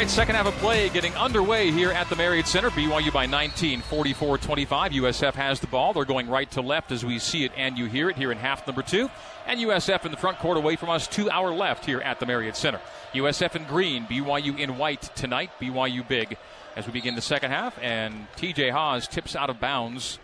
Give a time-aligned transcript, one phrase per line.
[0.00, 2.70] right, second half of play getting underway here at the Marriott Center.
[2.70, 4.92] BYU by 19, 44 25.
[4.92, 5.92] USF has the ball.
[5.92, 8.38] They're going right to left as we see it and you hear it here in
[8.38, 9.10] half number two.
[9.46, 12.24] And USF in the front court away from us, two hour left here at the
[12.24, 12.80] Marriott Center.
[13.12, 15.50] USF in green, BYU in white tonight.
[15.60, 16.38] BYU big
[16.76, 17.78] as we begin the second half.
[17.82, 20.18] And TJ Haws tips out of bounds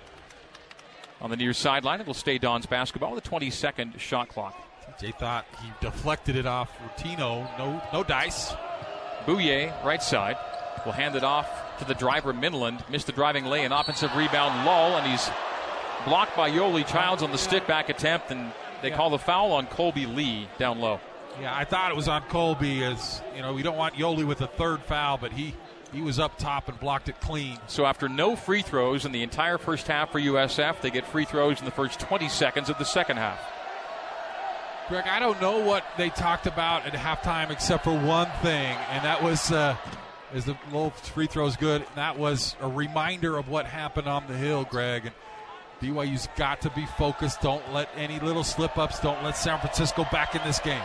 [1.21, 2.01] on the near sideline.
[2.01, 4.57] It'll stay Don's basketball 20 second shot clock.
[4.99, 7.59] TJ thought he deflected it off Ratinho.
[7.59, 8.55] No, no dice.
[9.27, 10.37] Bouyea, right side,
[10.85, 12.89] will hand it off to the driver, Minlend.
[12.89, 15.29] Missed the driving lane, offensive rebound, Lull, and he's
[16.05, 18.53] blocked by Yoeli Childs on the stick back attempt, and
[18.83, 18.97] they yeah.
[18.97, 21.01] call the foul on Kolby Lee down low.
[21.41, 22.81] Yeah, I thought it was on Kolby.
[22.83, 25.55] as, you know, we don't want Yoeli with a third foul, but he
[25.93, 27.59] he was up top and blocked it clean.
[27.69, 31.25] So after no free throws in the entire first half for USF, they get free
[31.25, 33.41] throws in the first 20 seconds of the second half.
[34.89, 39.05] Greg, I don't know what they talked about at halftime except for one thing, and
[39.05, 39.77] that was uh,
[40.33, 41.85] is the little free throws good.
[41.97, 45.07] that was a reminder of what happened on the hill, Greg.
[45.07, 45.15] And
[45.81, 47.41] BYU's got to be focused.
[47.41, 49.01] Don't let any little slip ups.
[49.01, 50.83] Don't let San Francisco back in this game.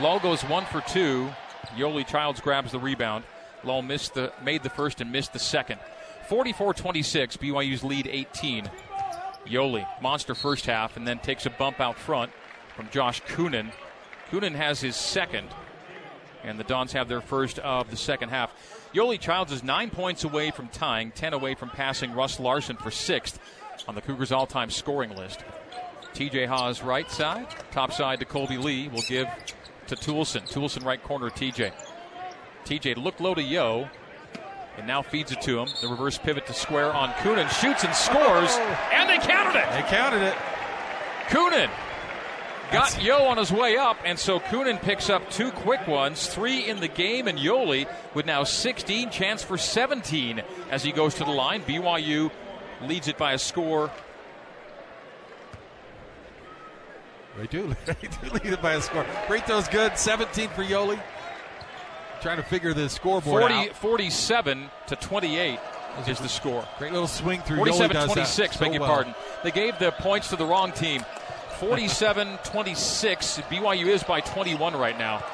[0.00, 1.28] Lull goes one for two.
[1.76, 3.24] Yoeli Childs grabs the rebound.
[3.62, 5.80] Lull missed the made the first and missed the second.
[6.30, 7.36] 44-26.
[7.36, 8.70] BYU's lead 18.
[9.46, 12.30] Yoeli, monster first half, and then takes a bump out front
[12.74, 13.72] from Josh Kunen.
[14.30, 15.48] Kunen has his second,
[16.44, 18.52] and the Dons have their first of the second half.
[18.92, 22.90] Yoeli Childs is nine points away from tying, 10 away from passing Russ Larson for
[22.90, 23.38] sixth
[23.86, 25.44] on the Cougars' all time scoring list.
[26.14, 29.28] TJ Haws right side, top side to Kolby Lee will give
[29.86, 30.50] to Toolson.
[30.50, 31.72] Toolson right corner, TJ.
[32.64, 33.88] TJ look low to Yo
[34.76, 35.68] and now feeds it to him.
[35.80, 37.48] The reverse pivot to square on Kunen.
[37.48, 38.90] Shoots and scores, oh.
[38.92, 39.70] and they counted it.
[39.72, 40.34] They counted it.
[41.28, 41.70] Kunen
[42.72, 43.02] got That's...
[43.02, 46.80] Yo on his way up, and so Kunen picks up two quick ones, three in
[46.80, 51.30] the game, and Yoeli with now 16, chance for 17 as he goes to the
[51.30, 51.62] line.
[51.62, 52.30] BYU
[52.82, 53.90] leads it by a score.
[57.38, 59.04] They do, they do lead it by a score.
[59.26, 61.00] Free throw's good, 17 for Yoeli
[62.20, 63.76] trying to figure the scoreboard 40, out.
[63.76, 65.58] 47 to 28
[66.06, 66.64] is the score.
[66.78, 67.56] Great little swing through.
[67.56, 68.90] 47 26, beg your well.
[68.90, 69.14] pardon.
[69.42, 71.04] They gave the points to the wrong team.
[71.58, 73.40] 47 26.
[73.50, 75.24] BYU is by 21 right now.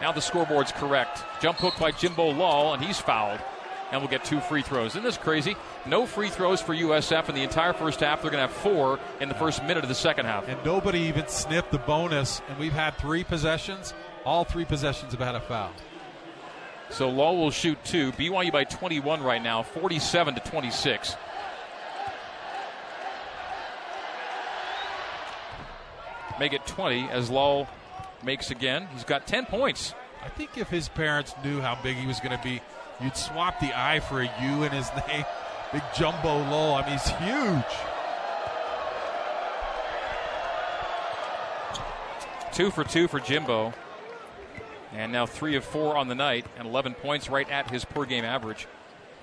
[0.00, 1.22] Now the scoreboard's correct.
[1.40, 3.40] Jump hook by Jimbo Lull, and he's fouled.
[3.90, 4.92] And we'll get two free throws.
[4.92, 5.54] Isn't this crazy?
[5.84, 8.22] No free throws for USF in the entire first half.
[8.22, 10.48] They're going to have four in the first minute of the second half.
[10.48, 12.40] And nobody even sniffed the bonus.
[12.48, 13.92] And we've had three possessions.
[14.24, 15.72] All three possessions have had a foul.
[16.90, 18.12] So Lull will shoot two.
[18.12, 21.16] BYU by 21 right now, 47 to 26.
[26.38, 27.68] Make it 20 as Lull
[28.22, 28.88] makes again.
[28.92, 29.94] He's got 10 points.
[30.24, 32.60] I think if his parents knew how big he was going to be,
[33.00, 35.24] you'd swap the I for a U in his name.
[35.72, 36.74] Big Jumbo Lull.
[36.74, 37.64] I mean, he's huge.
[42.52, 43.72] Two for two for Jimbo.
[44.92, 48.04] And now three of four on the night and 11 points right at his per
[48.04, 48.66] game average.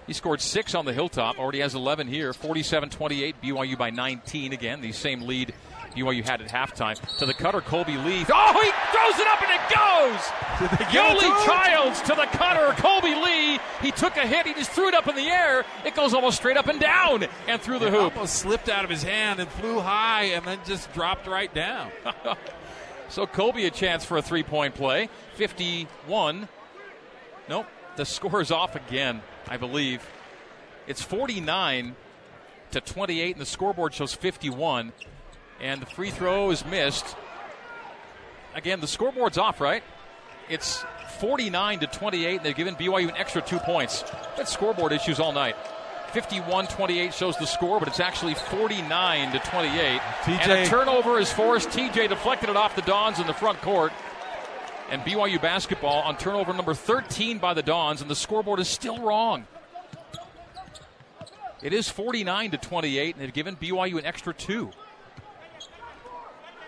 [0.08, 2.34] He scored six on the hilltop, already has 11 here.
[2.34, 5.54] 47 28, BYU by 19 again, the same lead
[5.96, 7.00] BYU had at halftime.
[7.18, 8.26] To the cutter, Kolby Lee.
[8.32, 10.90] Oh, he throws it up and it goes!
[10.92, 13.60] Yoeli Childs to the cutter, Kolby Lee.
[13.82, 15.66] He took a hit, he just threw it up in the air.
[15.86, 18.16] It goes almost straight up and down and through the it hoop.
[18.16, 21.92] Almost slipped out of his hand and flew high and then just dropped right down.
[23.10, 25.10] So Kobe a chance for a three point play.
[25.36, 26.48] 51.
[27.48, 27.66] Nope.
[27.96, 30.08] The score is off again, I believe.
[30.88, 31.96] It's 49
[32.72, 34.94] to 28, and the scoreboard shows 51.
[35.60, 37.16] And the free throw is missed.
[38.56, 39.84] Again, the scoreboard's off, right?
[40.48, 40.84] It's
[41.20, 44.04] 49 to 28, and they've given BYU an extra two points.
[44.38, 45.56] That's scoreboard issues all night.
[46.10, 50.00] 51-28 shows the score, but it's actually 49 to 28.
[50.00, 50.40] TJ.
[50.40, 51.70] And a turnover is forced.
[51.70, 53.92] TJ deflected it off the Dons in the front court.
[54.90, 59.00] And BYU basketball on turnover number 13 by the Dons, and the scoreboard is still
[59.00, 59.46] wrong.
[61.62, 64.72] It is 49 to 28, and they've given BYU an extra two.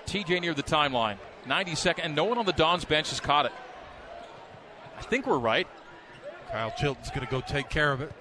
[0.05, 1.17] TJ near the timeline.
[1.47, 3.53] 90 second, and no one on the Dons bench has caught it.
[4.99, 5.67] I think we're right.
[6.51, 8.11] Kyle Chilton's going to go take care of it.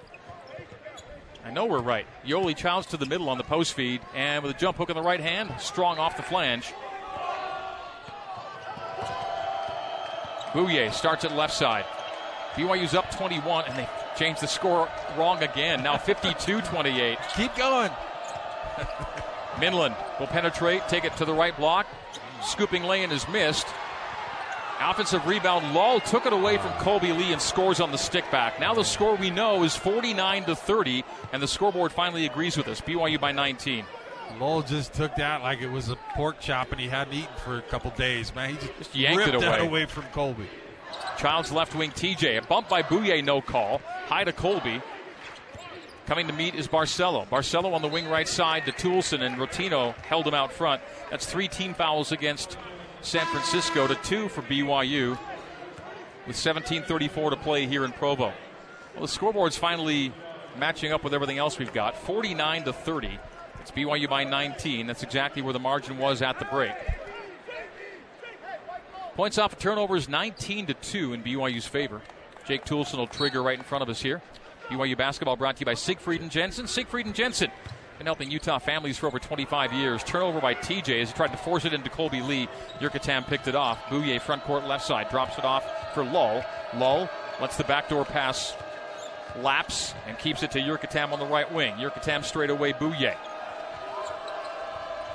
[1.43, 2.05] I know we're right.
[2.25, 4.95] Yoeli Childs to the middle on the post feed, and with a jump hook in
[4.95, 6.73] the right hand, strong off the flange.
[10.53, 11.85] Bouyea starts at left side.
[12.53, 15.81] BYU's up 21, and they changed the score wrong again.
[15.81, 17.17] Now 52 28.
[17.35, 17.89] Keep going.
[19.55, 21.87] Minlend will penetrate, take it to the right block.
[22.43, 23.67] Scooping lane is missed.
[24.81, 25.73] Offensive rebound.
[25.73, 28.59] Lull took it away from Kolby Lee and scores on the stick back.
[28.59, 32.67] Now the score we know is 49 to 30, and the scoreboard finally agrees with
[32.67, 32.81] us.
[32.81, 33.85] BYU by 19.
[34.39, 37.57] Lull just took that like it was a pork chop and he hadn't eaten for
[37.57, 38.51] a couple days, man.
[38.51, 39.45] He just, just yanked ripped it away.
[39.45, 40.47] that away from Kolby.
[41.17, 42.37] Childs left wing TJ.
[42.37, 43.81] A bump by Bouyea, no call.
[44.07, 44.81] High to Kolby.
[46.07, 47.27] Coming to meet is Barcelo.
[47.27, 50.81] Barcelo on the wing right side to Toolson, and Ratinho held him out front.
[51.09, 52.57] That's three team fouls against
[53.01, 55.17] San Francisco to two for BYU
[56.27, 58.31] with 17.34 to play here in Provo.
[58.93, 60.13] Well, the scoreboard's finally
[60.57, 63.19] matching up with everything else we've got 49 to 30.
[63.59, 64.85] It's BYU by 19.
[64.85, 66.73] That's exactly where the margin was at the break.
[69.15, 72.01] Points off of turnovers 19 to 2 in BYU's favor.
[72.45, 74.21] Jake Toolson will trigger right in front of us here.
[74.69, 76.67] BYU basketball brought to you by Siegfried and Jensen.
[76.67, 77.51] Siegfried and Jensen
[78.01, 80.03] been helping Utah families for over 25 years.
[80.03, 82.47] Turnover by TJ as he tried to force it into Kolby Lee.
[82.79, 83.79] Jurkatamm picked it off.
[83.89, 85.63] Bouyea front court left side drops it off
[85.93, 86.43] for Lull.
[86.75, 87.07] Lull
[87.39, 88.55] lets the backdoor pass
[89.43, 91.75] lapse and keeps it to Jurkatamm on the right wing.
[91.75, 93.15] Jurkatamm straight away Bouyea.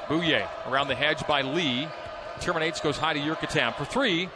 [0.06, 1.88] Bouyea around the hedge by Lee.
[2.38, 4.28] Terminates, goes high to Jurkatamm for three.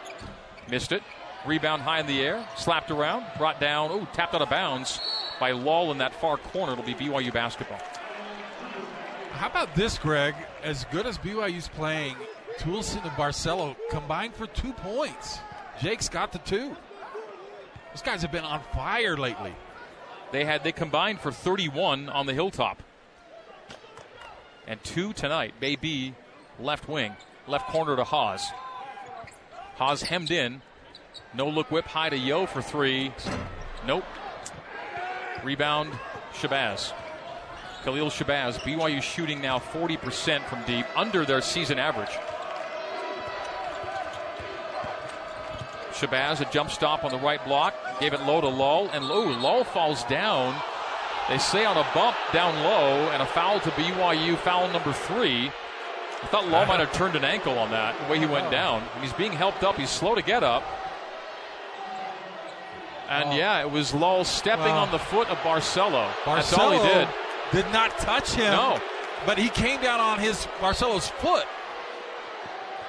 [0.68, 1.04] Missed it.
[1.46, 2.44] Rebound high in the air.
[2.56, 3.26] Slapped around.
[3.38, 3.92] Brought down.
[3.92, 5.00] Oh, tapped out of bounds
[5.38, 6.72] by Lull in that far corner.
[6.72, 7.78] It'll be BYU basketball.
[9.32, 10.34] How about this, Greg?
[10.62, 12.16] As good as BYU's playing,
[12.58, 15.38] Toolson and Barcelo combined for two points.
[15.80, 16.76] Jake's got the two.
[17.92, 19.54] Those guys have been on fire lately.
[20.30, 22.82] They had they combined for 31 on the hilltop.
[24.66, 25.54] And two tonight.
[25.58, 26.14] Baby
[26.58, 27.16] left wing.
[27.48, 28.46] Left corner to Haws.
[29.76, 30.62] Haws hemmed in.
[31.34, 33.12] No look whip high to Yo for three.
[33.86, 34.04] Nope.
[35.42, 35.90] Rebound,
[36.34, 36.92] Shabazz.
[37.84, 38.58] Khalil Shabazz.
[38.60, 42.10] BYU shooting now 40% from deep, under their season average.
[45.92, 49.24] Shabazz, a jump stop on the right block, gave it low to Lull, and low.
[49.24, 50.54] Lull falls down.
[51.28, 55.50] They say on a bump down low, and a foul to BYU, foul number three.
[56.22, 58.82] I thought Lull might have turned an ankle on that, the way he went down.
[58.94, 59.76] And he's being helped up.
[59.76, 60.62] He's slow to get up.
[63.08, 66.08] And yeah, it was Lull stepping Well, on the foot of Barcelo.
[66.22, 67.08] Barcelo That's all he did.
[67.52, 68.52] Did not touch him.
[68.52, 68.80] No.
[69.26, 71.46] But he came down on his Barcelo's foot.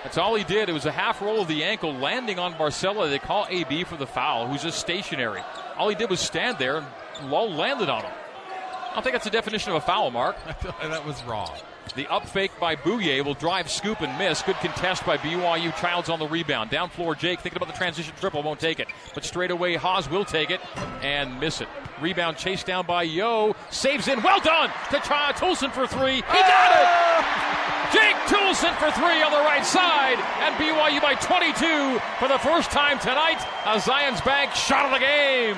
[0.04, 0.70] That's all he did.
[0.70, 3.10] It was a half roll of the ankle landing on Barcelo.
[3.10, 5.42] They call AB for the foul, who's just stationary.
[5.78, 8.12] All he did was stand there, and Lull landed on him.
[8.12, 10.36] I don't think that's the definition of a foul, Mark.
[10.82, 11.52] that was wrong.
[11.96, 14.42] The up fake by Bouyea will drive, scoop, and miss.
[14.42, 15.76] Good contest by BYU.
[15.76, 16.70] Childs on the rebound.
[16.70, 18.88] Down floor, Jake thinking about the transition triple, won't take it.
[19.14, 20.62] But straight away, Haws will take it
[21.02, 21.68] and miss it.
[22.00, 23.56] Rebound chased down by Yo.
[23.72, 24.22] Saves in.
[24.24, 26.16] Well done to Cha Toolson for three.
[26.16, 27.52] He got it!
[27.94, 30.18] Jake Toolson for three on the right side.
[30.40, 33.46] And BYU by 22 for the first time tonight.
[33.66, 35.58] A Zions Bank shot of the game.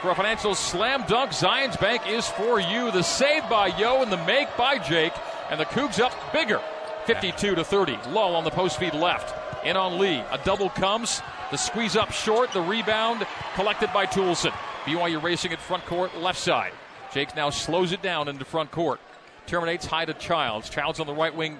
[0.00, 2.92] For a financial slam dunk, Zions Bank is for you.
[2.92, 5.12] The save by Yo and the make by Jake.
[5.50, 6.60] And the Cougs up bigger,
[7.06, 7.98] 52 to 30.
[8.10, 9.34] Lull on the post feed left.
[9.64, 10.22] In on Lee.
[10.30, 11.20] A double comes.
[11.50, 12.52] The squeeze up short.
[12.52, 14.52] The rebound collected by Toolson.
[14.84, 16.72] BYU racing at front court, left side.
[17.12, 19.00] Jake now slows it down into front court.
[19.46, 20.70] Terminates high to Childs.
[20.70, 21.58] Childs on the right wing.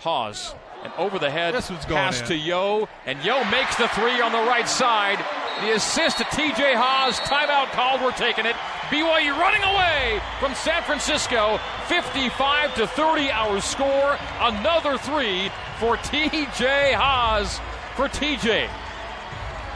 [0.00, 0.54] Haws.
[0.84, 2.26] And over the head This one's going pass in.
[2.28, 2.88] to Yo.
[3.06, 5.18] And Yo makes the three on the right side.
[5.62, 7.18] The assist to TJ Haws.
[7.20, 8.00] Timeout called.
[8.02, 8.54] We're taking it.
[8.88, 11.60] BYU running away from San Francisco.
[11.88, 14.18] 55 to 30 our score.
[14.40, 17.60] Another three for TJ Haws.
[17.96, 18.68] For TJ.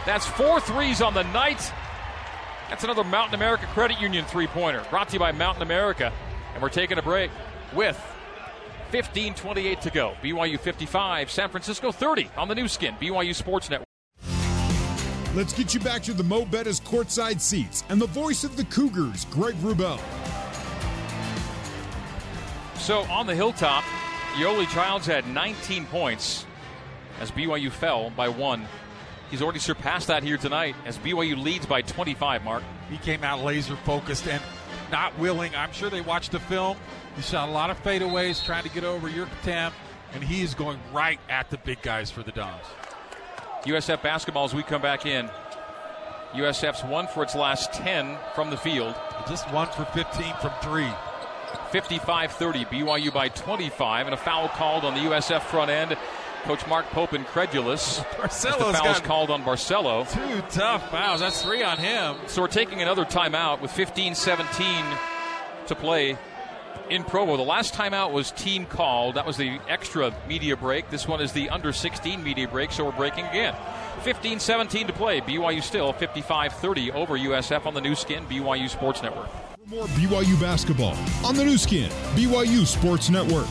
[0.07, 1.73] That's four threes on the night.
[2.71, 4.83] That's another Mountain America Credit Union three pointer.
[4.89, 6.11] Brought to you by Mountain America.
[6.55, 7.31] And we're taking a break
[7.75, 8.01] with
[8.93, 10.15] 15:28 to go.
[10.23, 12.95] BYU 55, San Francisco 30 on the Nu Skin.
[12.99, 13.92] BYU Sports Network.
[15.35, 18.65] Let's get you back to the Mo Bettas courtside seats and the voice of the
[18.65, 19.99] Cougars, Greg Wrubell.
[22.77, 23.83] So on the hilltop,
[24.35, 26.45] Yoeli Childs had 19 points
[27.19, 28.67] as BYU fell by one.
[29.31, 32.45] He's already surpassed that here tonight as BYU leads by 25.
[32.45, 32.63] Mark.
[32.91, 34.43] He came out laser focused and
[34.91, 35.55] not willing.
[35.57, 36.77] I'm sure they watched the film.
[37.17, 39.73] He shot a lot of fadeaways trying to get over Jurkatamm,
[40.13, 42.67] and he is going right at the big guys for the Dons.
[43.65, 45.31] USF basketball as we come back in.
[46.33, 48.95] USF's won for its last 10 from the field.
[49.29, 50.91] Just one for 15 from three.
[51.71, 52.65] 55 30.
[52.67, 55.97] BYU by 25, and a foul called on the USF front end.
[56.45, 57.99] Coach Mark Pope incredulous.
[58.23, 60.11] As the Barcelo's foul's called on Barcelo.
[60.11, 61.21] two tough fouls.
[61.21, 62.17] That's three on him.
[62.27, 64.85] So we're taking another timeout with 15 17
[65.69, 66.19] to play
[66.91, 67.37] in Provo.
[67.37, 69.15] The last time out was team called.
[69.15, 70.91] That was the extra media break.
[70.91, 73.55] This one is the under 16 media break, so we're breaking again.
[74.03, 75.21] 15 17 to play.
[75.21, 79.29] BYU still 55 30 over USF on the Nu Skin, BYU Sports Network.
[79.67, 83.47] More BYU basketball on the Nu Skin, BYU Sports Network.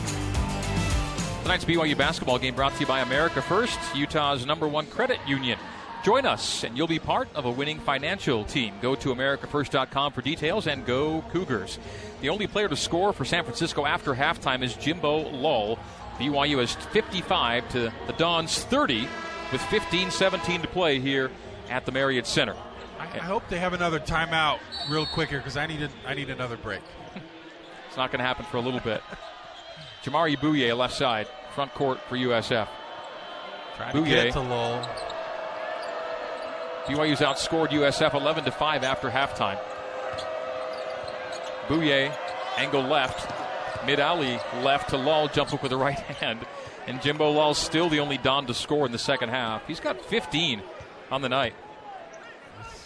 [1.42, 5.58] Tonight's BYU basketball game brought to you by America First, Utah's number one credit union.
[6.02, 8.74] Join us, and you'll be part of a winning financial team.
[8.82, 11.78] Go to AmericaFirst.com for details and go Cougars.
[12.20, 15.78] The only player to score for San Francisco after halftime is Jimbo Lull.
[16.18, 19.06] BYU has 55 to the Dons 30
[19.52, 21.30] with 15 17 to play here
[21.70, 22.56] at the Marriott Center.
[22.98, 24.58] I, I hope they have another timeout
[24.90, 26.82] real quick here because I need a, I need another break.
[27.88, 29.02] It's not going to happen for a little bit.
[30.02, 32.66] Jamaree Bouyea, left side, front court for USF.
[33.76, 34.88] Trying to get to Lull.
[36.86, 39.58] BYU's outscored USF 11 to 5 after halftime.
[41.68, 42.14] Bouyea,
[42.56, 43.30] angle left,
[43.86, 46.40] mid alley left to Lull, jump up with the right hand.
[46.86, 49.66] And Jimbo Lull's still the only Don to score in the second half.
[49.66, 50.62] He's got 15
[51.12, 51.54] on the night.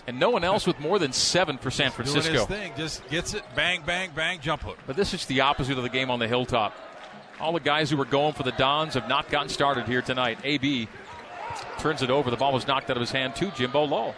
[0.07, 2.33] And no one else with more than seven for San Francisco.
[2.33, 4.79] Doing his thing, just gets it, bang, bang, bang, jump hook.
[4.87, 6.77] But this is the opposite of the game on the hilltop.
[7.41, 10.39] All the guys who were going for the Dons have not gotten started here tonight.
[10.45, 10.89] AB
[11.79, 12.31] turns it over.
[12.31, 14.15] The ball was knocked out of his hand to Jimbo Lull.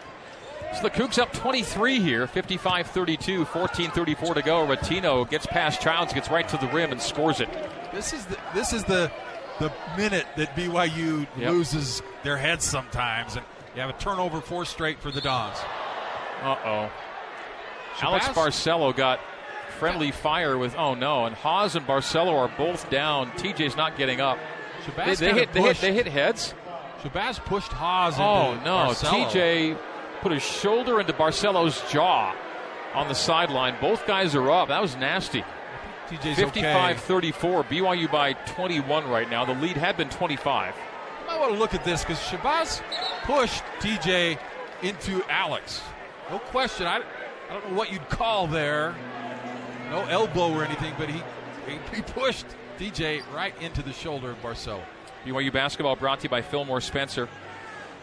[0.75, 4.67] So the Cougs up 23 here, 55 32, 14 34 to go.
[4.67, 7.49] Ratinho gets past Childs, gets right to the rim, and scores it.
[7.91, 9.11] This is the, this is the
[9.59, 11.51] the minute that BYU yep.
[11.51, 13.45] loses their heads sometimes, and
[13.75, 15.57] you have a turnover four straight for the Dons.
[16.41, 16.91] Uh oh.
[18.01, 19.19] Alex Barcelo got
[19.77, 23.31] friendly fire with oh no, and Haws and Barcelo are both down.
[23.31, 24.37] TJ's not getting up.
[24.95, 26.53] They, they, hit, they, hit, they hit heads.
[27.01, 28.15] Shabazz pushed Haws.
[28.17, 29.29] Oh no, Barcelo.
[29.29, 29.77] TJ
[30.21, 32.35] put his shoulder into Barcelo's jaw
[32.93, 33.75] on the sideline.
[33.79, 34.67] Both guys are up.
[34.67, 35.43] That was nasty.
[36.09, 36.99] TJ's 55 okay.
[36.99, 37.63] 34.
[37.65, 39.45] BYU by 21 right now.
[39.45, 40.75] The lead had been 25.
[41.21, 42.81] You might want to look at this because Shabazz
[43.23, 44.39] pushed TJ
[44.81, 45.81] into Alex.
[46.29, 46.87] No question.
[46.87, 47.01] I,
[47.49, 48.95] I don't know what you'd call there.
[49.91, 51.21] No elbow or anything, but he,
[51.67, 52.45] he, he pushed
[52.77, 54.81] DJ right into the shoulder of Barcelo.
[55.29, 57.29] BYU basketball brought to you by Fillmore Spencer.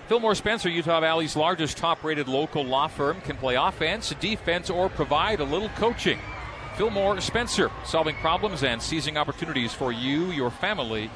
[0.06, 4.88] Fillmore Spencer, Utah Valley's largest top rated local law firm, can play offense, defense, or
[4.88, 6.20] provide a little coaching.
[6.76, 11.10] Fillmore Spencer, solving problems and seizing opportunities for you, your family,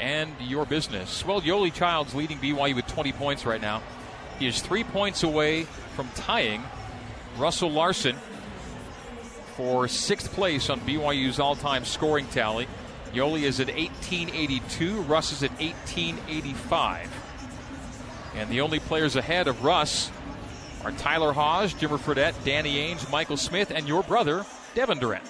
[0.00, 1.24] and your business.
[1.24, 3.82] Well, Yoeli Childs leading BYU with 20 points right now.
[4.40, 6.64] He is three points away from tying
[7.38, 8.16] Russell Larson
[9.56, 12.66] for sixth place on BYU's all time scoring tally.
[13.12, 17.10] Yoeli is at 1882, Russ is at 1885.
[18.34, 20.10] And the only players ahead of Russ
[20.84, 24.44] are Tyler Haws, Jimmer Fredette, Danny Ainge, Michael Smith, and your brother,
[24.74, 25.24] Devin Durrant.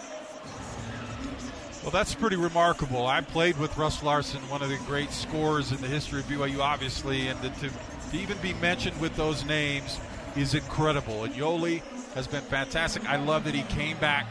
[1.83, 3.06] Well, that's pretty remarkable.
[3.06, 6.59] I played with Russ Larson, one of the great scorers in the history of BYU,
[6.59, 7.71] obviously, and to, to
[8.12, 10.00] even be mentioned with those names
[10.35, 11.23] is incredible.
[11.23, 11.83] And Yoeli
[12.14, 13.09] has been fantastic.
[13.09, 14.26] I love that he came back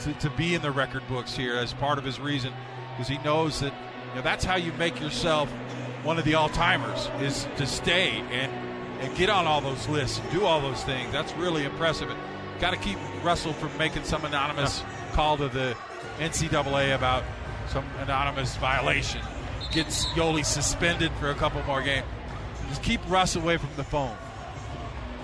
[0.00, 2.52] to, to be in the record books here as part of his reason
[2.98, 3.72] because he knows that
[4.08, 5.48] you know, that's how you make yourself
[6.02, 8.50] one of the all timers is to stay and
[9.00, 11.12] and get on all those lists, do all those things.
[11.12, 12.10] That's really impressive.
[12.10, 12.18] And
[12.60, 15.76] got to keep Russell from making some anonymous call to the
[16.18, 17.22] NCAA about
[17.68, 19.20] some anonymous violation.
[19.70, 22.06] Gets Yoeli suspended for a couple more games.
[22.70, 24.16] Just keep Russ away from the phone.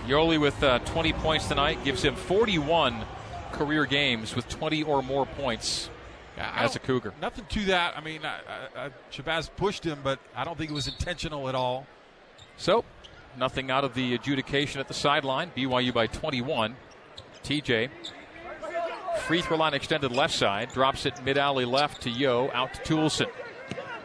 [0.07, 3.05] Yoeli with uh, 20 points tonight gives him 41
[3.51, 5.91] career games with 20 or more points
[6.37, 7.15] yeah, as a Cougar.
[7.21, 7.97] Nothing to that.
[7.97, 11.55] I mean, I, I, Shabazz pushed him, but I don't think it was intentional at
[11.55, 11.87] all.
[12.57, 12.85] So,
[13.37, 15.53] nothing out of the adjudication at the sideline.
[15.57, 16.77] BYU by 21.
[17.45, 17.91] TJ,
[19.27, 22.81] free throw line extended left side, drops it mid alley left to Yo, out to
[22.83, 23.31] Toolson.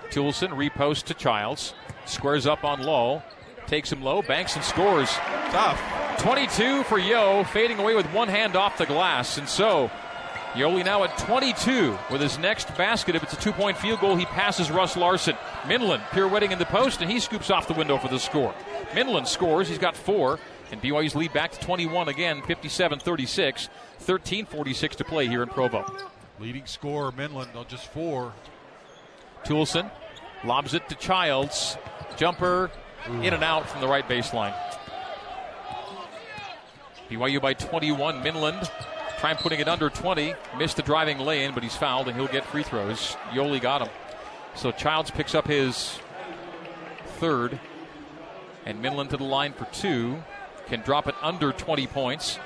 [0.09, 1.73] Toolson repost to Childs,
[2.05, 3.23] squares up on Lull,
[3.65, 5.09] takes him low, banks and scores.
[5.51, 5.79] Tough.
[6.19, 9.89] 22 for Yo, fading away with one hand off the glass, and so
[10.53, 13.15] Yoeli now at 22 with his next basket.
[13.15, 15.35] If it's a two point field goal, he passes Russ Larson.
[15.63, 18.53] Minlend pirouetting in the post, and he scoops off the window for the score.
[18.91, 19.67] Minlend scores.
[19.67, 20.39] He's got four,
[20.71, 25.49] and BYU's lead back to 21 again, 57 36, 13 46 to play here in
[25.49, 25.85] Provo.
[26.39, 28.33] Leading scorer, Minlend, on just four.
[29.43, 29.91] Toolson
[30.43, 31.77] lobs it to Childs.
[32.17, 32.71] Jumper
[33.07, 33.21] Ooh.
[33.21, 34.55] in and out from the right baseline.
[37.09, 38.23] BYU by 21.
[38.23, 38.69] Minlend
[39.19, 40.33] Trying putting it under 20.
[40.57, 43.17] Missed the driving lane, but he's fouled and he'll get free throws.
[43.31, 43.89] Yoeli got him.
[44.55, 45.99] So Childs picks up his
[47.17, 47.59] third.
[48.65, 50.23] And Minlend to the line for two.
[50.67, 52.39] Can drop it under 20 points.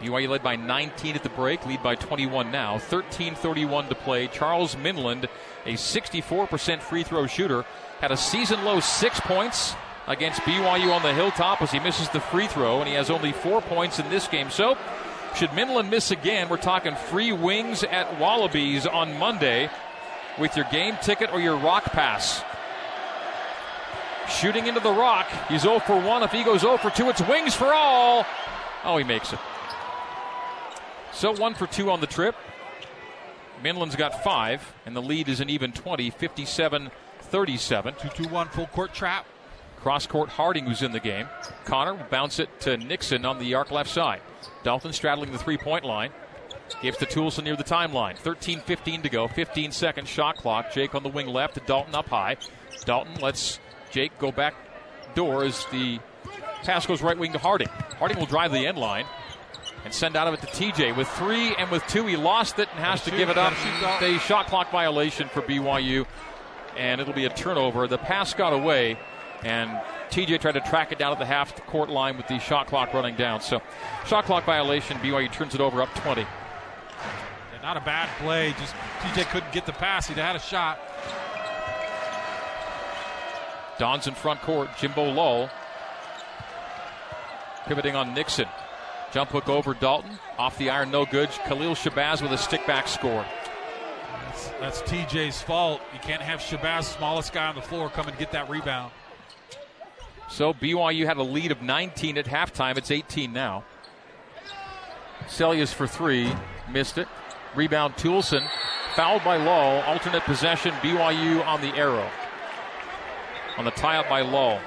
[0.00, 2.78] BYU led by 19 at the break, lead by 21 now.
[2.78, 4.26] 13:31 to play.
[4.28, 5.26] Charles Minlend,
[5.66, 7.66] a 64% free throw shooter,
[8.00, 9.74] had a season low six points
[10.06, 13.32] against BYU on the hilltop as he misses the free throw, and he has only
[13.32, 14.48] four points in this game.
[14.48, 14.78] So,
[15.34, 19.70] should Minlend miss again, we're talking free wings at Wallabies on Monday
[20.38, 22.42] with your game ticket or your rock pass.
[24.28, 25.28] Shooting into the rock.
[25.48, 26.22] He's 0 for 1.
[26.22, 28.24] If he goes 0 for 2, it's wings for all.
[28.84, 29.38] Oh, he makes it.
[31.12, 32.34] So 1 for 2 on the trip.
[33.62, 37.94] Minlend's got 5, and the lead is an even 20, 57 37.
[38.00, 39.26] 2 2 1 full court trap.
[39.76, 41.26] Cross court Harding, who's in the game.
[41.64, 44.20] Connor will bounce it to Nixon on the arc left side.
[44.62, 46.10] Dalton straddling the three point line.
[46.82, 48.16] Gives to Toolson near the timeline.
[48.16, 49.28] 13 15 to go.
[49.28, 50.72] 15 second shot clock.
[50.72, 51.64] Jake on the wing left.
[51.66, 52.36] Dalton up high.
[52.84, 53.58] Dalton lets
[53.90, 54.54] Jake go back
[55.14, 55.98] door as the
[56.62, 57.68] pass goes right wing to Harding.
[57.98, 59.06] Harding will drive the end line
[59.84, 60.96] and send out of it to TJ.
[60.96, 63.52] With three and with two, he lost it and has to shoot, give it up.
[64.00, 66.06] A shot clock violation for BYU,
[66.76, 67.86] and it'll be a turnover.
[67.86, 68.98] The pass got away,
[69.42, 69.70] and
[70.10, 72.92] TJ tried to track it down at the half court line with the shot clock
[72.92, 73.40] running down.
[73.40, 73.62] So,
[74.06, 74.96] shot clock violation.
[74.98, 76.22] BYU turns it over up 20.
[76.22, 76.28] Yeah,
[77.62, 78.54] not a bad play.
[78.58, 80.08] Just TJ couldn't get the pass.
[80.08, 80.80] He'd had a shot.
[83.78, 84.68] Don's in front court.
[84.78, 85.48] Jimbo Lull
[87.66, 88.48] pivoting on Nixon.
[89.12, 90.18] Jump hook over Dalton.
[90.38, 91.30] Off the iron, no good.
[91.46, 93.24] Khalil Shabazz with a stick back score.
[94.24, 95.80] That's, that's TJ's fault.
[95.92, 98.92] You can't have Shabazz, smallest guy on the floor, come and get that rebound.
[100.30, 102.78] So BYU had a lead of 19 at halftime.
[102.78, 103.64] It's 18 now.
[105.26, 106.32] Seljaas for three,
[106.70, 107.08] missed it.
[107.56, 108.48] Rebound Toolson,
[108.94, 109.82] fouled by Lull.
[109.82, 112.08] Alternate possession, BYU on the arrow.
[113.58, 114.60] On the tie up by Lull.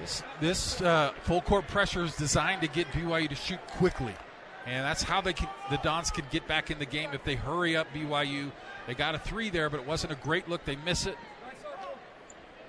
[0.00, 4.14] This, this uh, full court pressure is designed to get BYU to shoot quickly.
[4.64, 7.34] And that's how they can, the Dons can get back in the game if they
[7.34, 8.50] hurry up BYU.
[8.86, 10.64] They got a three there, but it wasn't a great look.
[10.64, 11.16] They miss it.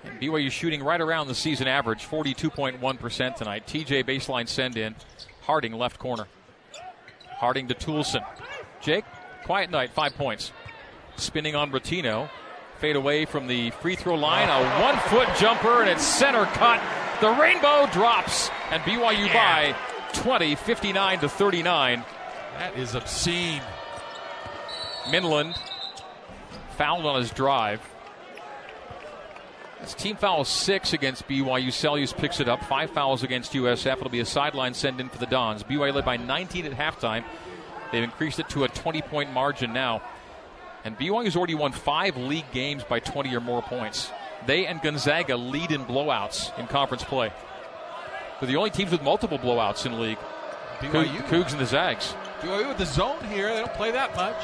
[0.04, 3.66] And BYU shooting right around the season average, 42.1% tonight.
[3.66, 4.94] TJ baseline send in.
[5.42, 6.26] Harding left corner.
[7.38, 8.24] Harding to Toolson.
[8.80, 9.04] Jake,
[9.44, 10.52] quiet night, five points.
[11.16, 12.28] Spinning on Ratinho.
[12.78, 14.48] Fade away from the free throw line.
[14.48, 16.80] A one foot jumper, and it's center cut.
[17.20, 19.72] The rainbow drops, and BYU Yeah.
[19.72, 19.76] by
[20.12, 22.04] 20, 59 to 39.
[22.58, 23.62] That is obscene.
[25.06, 25.56] Minlend
[26.76, 27.80] fouled on his drive.
[29.80, 31.68] It's team foul six against BYU.
[31.68, 32.64] Seljaas picks it up.
[32.64, 33.98] Five fouls against USF.
[33.98, 35.62] It'll be a sideline send in for the Dons.
[35.62, 37.24] BYU led by 19 at halftime.
[37.92, 40.02] They've increased it to a 20 point margin now.
[40.84, 44.10] And BYU's already won five league games by 20 or more points.
[44.46, 47.32] They and Gonzaga lead in blowouts in conference play.
[48.40, 50.18] They're the only teams with multiple blowouts in the league.
[50.78, 51.22] BYU.
[51.26, 52.14] Cougs and the Zags.
[52.40, 53.52] BYU with the zone here.
[53.52, 54.36] They don't play that much.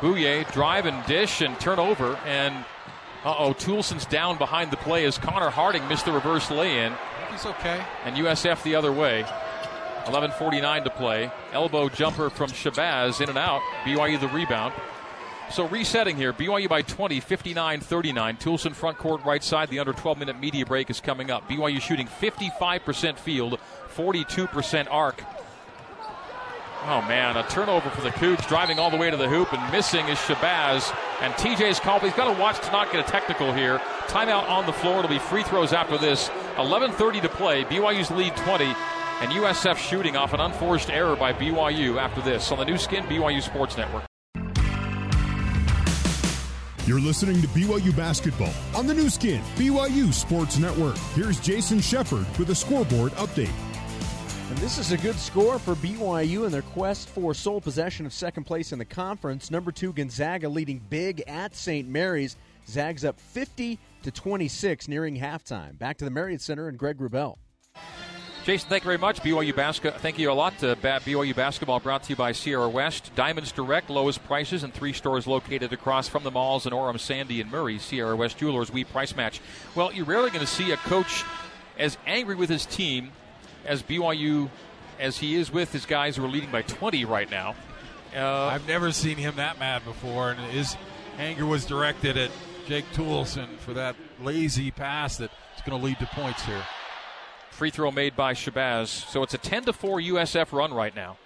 [0.00, 2.16] Bouyea drive and dish and turnover.
[2.24, 2.64] And
[3.24, 6.92] uh oh, Toolson's down behind the play as Connor Harding missed the reverse lay in.
[7.30, 7.82] He's okay.
[8.04, 9.24] And USF the other way.
[10.04, 11.30] 11.49 to play.
[11.52, 13.60] Elbow jumper from Shabazz in and out.
[13.84, 14.72] BYU the rebound.
[15.50, 16.32] So resetting here.
[16.32, 18.36] BYU by 20, 59 39.
[18.36, 19.68] Toolson front court right side.
[19.68, 21.48] The under 12 minute media break is coming up.
[21.48, 23.58] BYU shooting 55% field,
[23.94, 25.22] 42% arc.
[26.82, 29.72] Oh man, a turnover for the Cougs, driving all the way to the hoop and
[29.72, 30.96] missing is Shabazz.
[31.20, 32.00] And TJ's called.
[32.02, 33.78] He's got to watch to not get a technical here.
[34.06, 35.00] Timeout on the floor.
[35.00, 36.30] It'll be free throws after this.
[36.56, 37.64] 11:30 to play.
[37.64, 42.58] BYU's lead 20, and USF shooting off an unforced error by BYU after this on
[42.58, 44.04] the Nu Skin BYU Sports Network.
[46.86, 50.96] You're listening to BYU Basketball on the Nu Skin, BYU Sports Network.
[51.14, 53.52] Here's Jason Shepard with a scoreboard update.
[54.50, 58.12] And this is a good score for BYU in their quest for sole possession of
[58.12, 59.48] second place in the conference.
[59.48, 61.88] Number two Gonzaga leading big at St.
[61.88, 62.36] Mary's.
[62.66, 65.78] Zags up 50 to 26 nearing halftime.
[65.78, 67.36] Back to the Marriott Center and Greg Wrubell.
[68.44, 69.20] Jason, thank you very much.
[69.20, 70.00] BYU basketball.
[70.00, 70.54] Thank you a lot.
[70.64, 73.12] Uh, ba- BYU basketball brought to you by Sierra West.
[73.14, 77.40] Diamonds Direct, lowest prices, and three stores located across from the malls in Orem, Sandy,
[77.40, 77.78] and Murray.
[77.78, 78.72] Sierra West Jewelers.
[78.72, 79.40] We price match.
[79.76, 81.22] Well, you're rarely going to see a coach
[81.78, 83.12] as angry with his team
[83.64, 84.50] as BYU
[84.98, 87.54] as he is with his guys who are leading by 20 right now.
[88.14, 90.76] Uh, I've never seen him that mad before, and his
[91.18, 92.30] anger was directed at
[92.66, 95.32] Jake Toolson for that lazy pass that's
[95.64, 96.62] going to lead to points here.
[97.50, 98.88] Free throw made by Shabazz.
[98.88, 101.16] So it's a 10 to 4 USF run right now.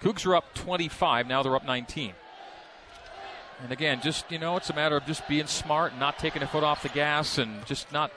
[0.00, 1.26] Cougs are up 25.
[1.26, 2.12] Now they're up 19.
[3.62, 6.42] And again, just, you know, it's a matter of just being smart, and not taking
[6.42, 8.10] a foot off the gas, and just not,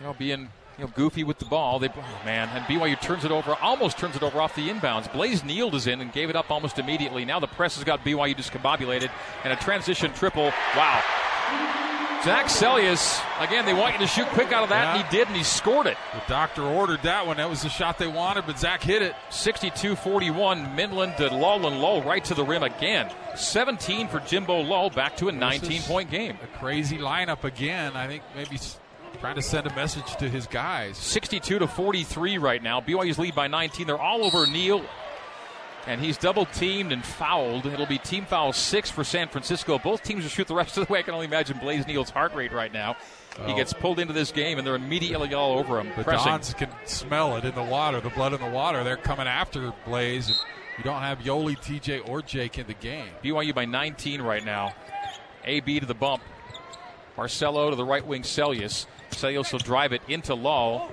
[0.00, 1.78] you know, being you know, goofy with the ball.
[1.78, 5.10] They, oh man, and BYU turns it over, almost turns it over off the inbounds.
[5.12, 7.24] Blaze Nield is in and gave it up almost immediately.
[7.24, 9.10] Now the press has got BYU discombobulated,
[9.44, 10.52] and a transition triple.
[10.76, 11.02] Wow.
[12.24, 14.94] Zach Seljaas, again, they want you to shoot quick out of that, Yeah.
[14.96, 15.96] and he did, and he scored it.
[16.12, 17.36] The doctor ordered that one.
[17.36, 19.14] That was the shot they wanted, but Zach hit it.
[19.30, 23.12] 62 41, Minlend to Lull and Lull right to the rim again.
[23.36, 26.36] 17 for Jimbo Lull, back to a 19 point game.
[26.42, 27.94] A crazy lineup again.
[27.94, 28.58] I think maybe
[29.20, 30.96] trying to send a message to his guys.
[30.96, 32.80] 62 to 43 right now.
[32.80, 33.86] BYU's lead by 19.
[33.86, 34.84] They're all over Nield.
[35.86, 37.64] And he's double teamed and fouled.
[37.66, 39.78] It'll be team foul six for San Francisco.
[39.78, 40.98] Both teams will shoot the rest of the way.
[40.98, 42.96] I can only imagine Blaze Nield's heart rate right now.
[43.46, 43.56] He Oh.
[43.56, 45.92] gets pulled into this game, and they're immediately all over him.
[45.96, 46.26] The pressing.
[46.32, 48.82] Dons can smell it in the water, the blood in the water.
[48.82, 50.28] They're coming after Blaze.
[50.76, 53.08] You don't have Yoeli, TJ, or Jake in the game.
[53.22, 54.74] BYU by 19 right now.
[55.44, 56.20] AB to the bump.
[57.16, 58.86] Barcelo to the right wing, Seljaas.
[59.16, 60.90] Seljaas will drive it into Law,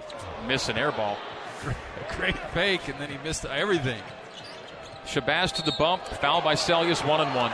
[0.47, 1.17] Miss an air ball.
[2.17, 4.01] Great fake, and then he missed everything.
[5.05, 6.05] Shabazz to the bump.
[6.05, 7.51] Foul by Seljaas, one and one.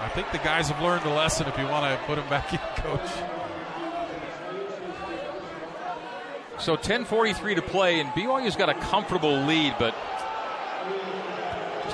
[0.00, 2.52] I think the guys have learned the lesson if you want to put him back
[2.52, 3.10] in, coach.
[6.60, 9.94] So 10:43 to play, and BYU's got a comfortable lead, but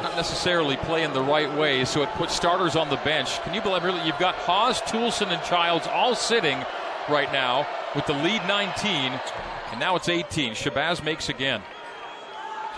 [0.06, 1.84] not necessarily playing the right way.
[1.84, 3.42] So it puts starters on the bench.
[3.42, 4.04] Can you believe really?
[4.06, 6.58] You've got Haws, Toolson, and Childs all sitting
[7.08, 7.66] right now
[7.96, 9.12] with the lead 19,
[9.72, 10.52] and now it's 18.
[10.52, 11.60] Shabazz makes again.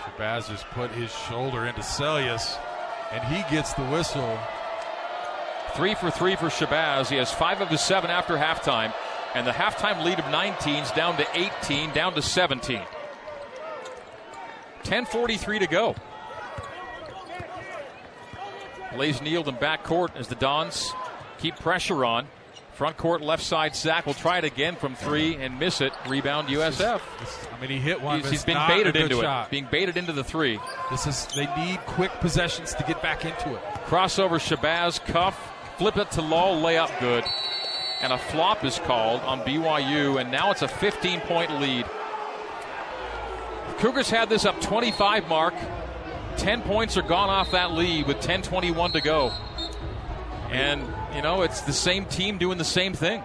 [0.01, 2.57] Shabazz has put his shoulder into Seljaas,
[3.11, 4.39] and he gets the whistle.
[5.75, 7.09] Three for three for Shabazz.
[7.09, 8.91] He has five of the seven after halftime,
[9.35, 12.81] and the halftime lead of 19 is down to 18, down to 17.
[14.83, 15.95] 10:43 to go.
[18.93, 20.93] Blaze Nield in back court as the Dons
[21.39, 22.27] keep pressure on.
[22.73, 23.75] Front court, left side.
[23.75, 25.91] Zach will try it again from three and miss it.
[26.07, 27.01] Rebound USF.
[27.53, 28.21] I mean, he hit one.
[28.21, 29.47] He's, he's been baited into shot.
[29.47, 29.51] it.
[29.51, 30.59] Being baited into the three.
[30.89, 33.61] This is they need quick possessions to get back into it.
[33.85, 35.37] Crossover Shabazz, cuff,
[35.77, 37.25] flip it to Lull, layup good.
[38.01, 41.85] And a flop is called on BYU, and now it's a 15 point lead.
[43.79, 45.53] Cougars had this up 25 mark.
[46.39, 49.31] 10 points are gone off that lead with 10:21 to go.
[50.51, 50.81] And,
[51.13, 53.23] you know, it's the same team doing the same thing.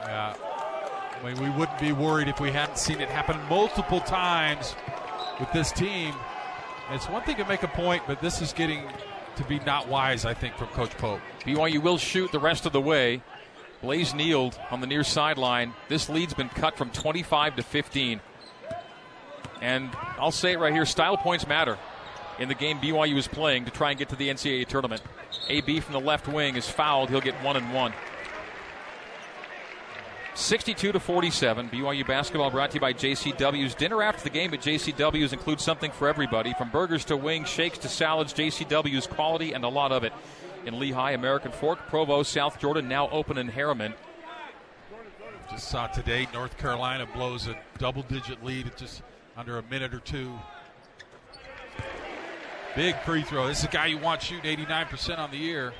[0.00, 0.34] Yeah.
[0.38, 4.74] I mean, we wouldn't be worried if we hadn't seen it happen multiple times
[5.40, 6.14] with this team.
[6.90, 8.82] It's one thing to make a point, but this is getting
[9.36, 11.20] to be not wise, I think, from Coach Pope.
[11.44, 13.22] BYU will shoot the rest of the way.
[13.80, 15.74] Blaze Nield on the near sideline.
[15.88, 18.20] This lead's been cut from 25 to 15.
[19.60, 21.78] And I'll say it right here style points matter
[22.38, 25.02] in the game BYU is playing to try and get to the NCAA tournament.
[25.48, 27.10] AB from the left wing is fouled.
[27.10, 27.92] He'll get one and one.
[30.34, 31.70] 62 to 47.
[31.70, 33.74] BYU basketball brought to you by JCW's.
[33.74, 37.78] Dinner after the game at JCW's includes something for everybody from burgers to wings, shakes
[37.78, 38.34] to salads.
[38.34, 40.12] JCW's quality and a lot of it.
[40.66, 43.94] In Lehi, American Fork, Provo, South Jordan, now open in Herriman.
[45.50, 49.02] Just saw today North Carolina blows a double digit lead at just
[49.36, 50.32] under a minute or two.
[52.74, 53.46] Big free throw.
[53.46, 55.74] This is a guy you want shooting 89% on the year.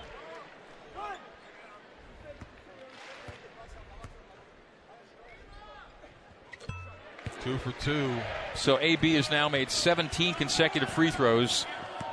[7.42, 8.14] Two for two.
[8.54, 11.64] So AB has now made 17 consecutive free throws,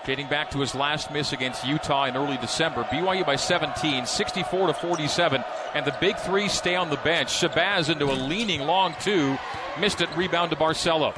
[0.05, 2.83] dating back to his last miss against Utah in early December.
[2.83, 7.29] BYU by 17, 64 to 47, and the big three stay on the bench.
[7.29, 9.37] Shabazz into a leaning long two,
[9.79, 10.09] missed it.
[10.15, 11.17] Rebound to Barcelo.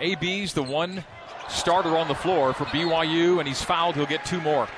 [0.00, 1.04] AB's the one
[1.48, 3.94] starter on the floor for BYU, and he's fouled.
[3.94, 4.68] He'll get two more.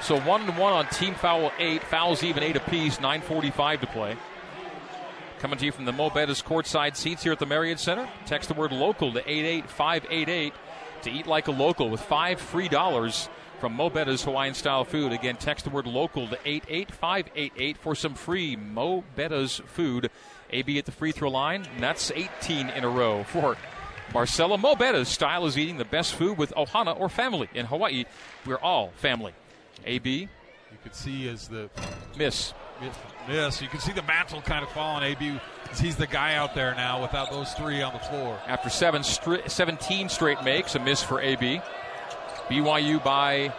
[0.00, 2.98] So one and one on team foul eight, fouls even eight apiece.
[2.98, 4.16] 9:45 to play.
[5.38, 8.08] Coming to you from the Mo Betta's courtside seats here at the Marriott Center.
[8.24, 10.54] Text the word local to 88588
[11.02, 15.12] to eat like a local with five free dollars from Mo Betta's Hawaiian style food.
[15.12, 20.10] Again, text the word local to 88588 for some free Mo Betta's food.
[20.50, 23.56] AB at the free throw line, and that's 18 in a row for
[24.14, 27.48] Marcelo Mo Betta's style is eating the best food with Ohana or family.
[27.54, 28.04] In Hawaii,
[28.46, 29.32] we're all family.
[29.84, 30.28] AB, You
[30.82, 31.68] could see as the
[32.16, 32.54] miss.
[33.28, 35.38] miss, you can see the mantle kind of fall on AB.
[35.80, 38.38] He's the guy out there now without those three on the floor.
[38.46, 41.60] after seven stra- 17 straight makes, a miss for AB.
[42.48, 43.52] BYU by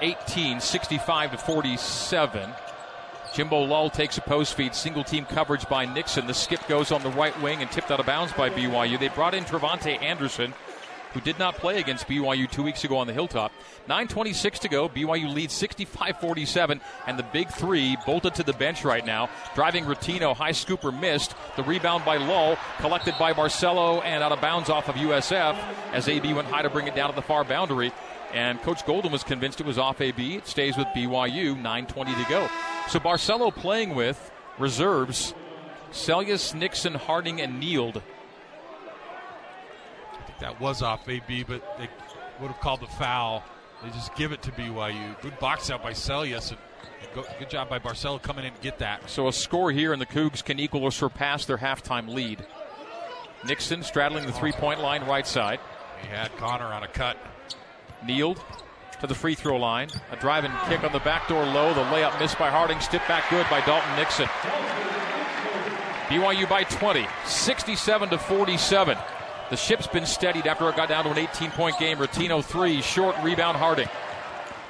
[0.00, 2.50] 18, 65 to 47.
[3.36, 6.26] Jimbo Lull takes a post feed, single team coverage by Nixon.
[6.26, 8.98] The skip goes on the right wing and tipped out of bounds by BYU.
[8.98, 10.54] They brought in Travante Anderson,
[11.12, 13.52] who did not play against BYU two weeks ago on the Hilltop.
[13.90, 14.88] 9.26 to go.
[14.88, 19.28] BYU leads 65 47, and the big three bolted to the bench right now.
[19.54, 21.34] Driving Ratinho, high scooper missed.
[21.56, 25.58] The rebound by Lull, collected by Barcelo, and out of bounds off of USF
[25.92, 27.92] as AB went high to bring it down to the far boundary.
[28.36, 30.34] And Coach Golden was convinced it was off AB.
[30.34, 32.46] It stays with BYU, 9.20 to go.
[32.90, 35.32] So Barcelo playing with reserves
[35.90, 38.02] Seljaas, Nixon, Harding, and Nield.
[40.12, 41.88] I think that was off AB, but they
[42.38, 43.42] would have called the foul.
[43.82, 45.18] They just give it to BYU.
[45.22, 49.08] Good box out by go, good job by Barcelo coming in and get that.
[49.08, 52.44] So a score here, and the Cougs can equal or surpass their halftime lead.
[53.46, 55.58] Nixon straddling the three point line right side.
[56.02, 57.16] He had Connor on a cut.
[58.06, 58.38] Nield
[59.00, 59.88] to the free throw line.
[60.10, 61.74] A driving kick on the back door low.
[61.74, 62.80] The layup missed by Harding.
[62.80, 64.26] Step back good by Dalton Nixon.
[66.08, 68.96] BYU by 20, 67 to 47.
[69.50, 71.98] The ship's been steadied after it got down to an 18 point game.
[71.98, 73.88] Ratinho three, short rebound Harding.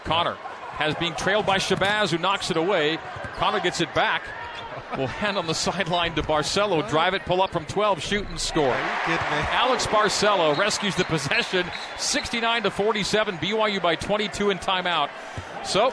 [0.04, 0.36] Connor
[0.76, 2.98] has being trailed by Shabazz, who knocks it away.
[3.36, 4.22] Connor gets it back.
[4.98, 6.88] Will hand on the sideline to Barcelo.
[6.88, 8.74] Drive it, pull up from 12, shoot and score.
[8.74, 11.66] Alex Barcelo rescues the possession,
[11.98, 13.38] 69 to 47.
[13.38, 15.10] BYU by 22 in timeout.
[15.64, 15.92] So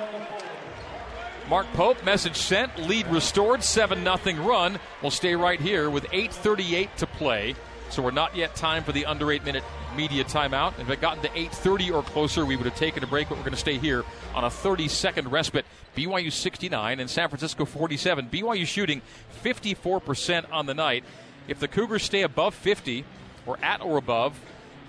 [1.49, 4.79] Mark Pope, message sent, lead restored, 7 0 run.
[5.01, 7.55] We'll stay right here with 8.38 to play.
[7.93, 9.63] So we're not yet time for the under 8 minute
[9.95, 10.79] media timeout.
[10.79, 13.43] If it gotten to 8.30 or closer, we would have taken a break, but we're
[13.43, 14.03] going to stay here
[14.33, 15.63] on a 30 second respite.
[15.95, 18.29] BYU 69 and San Francisco 47.
[18.29, 19.03] BYU shooting
[19.43, 21.03] 54% on the night.
[21.47, 23.05] If the Cougars stay above 50
[23.45, 24.39] or at or above,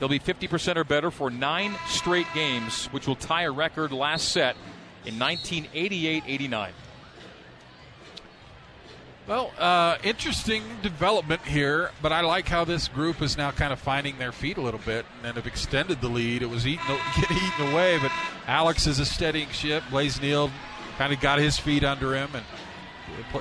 [0.01, 4.31] they'll be 50% or better for nine straight games, which will tie a record last
[4.31, 4.57] set
[5.05, 6.73] in 1988 89.
[9.27, 13.79] Well, uh, interesting development here, but I like how this group is now kind of
[13.79, 16.43] finding their feet a little bit and have extended the lead.
[16.43, 16.85] It was eaten,
[17.17, 18.13] getting eaten away, but
[18.47, 19.83] Alex is a steadying ship.
[19.89, 20.51] Blaze Nield
[20.99, 22.45] kind of got his feet under him and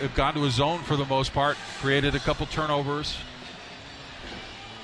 [0.01, 3.17] have gone to a zone for the most part, created a couple turnovers.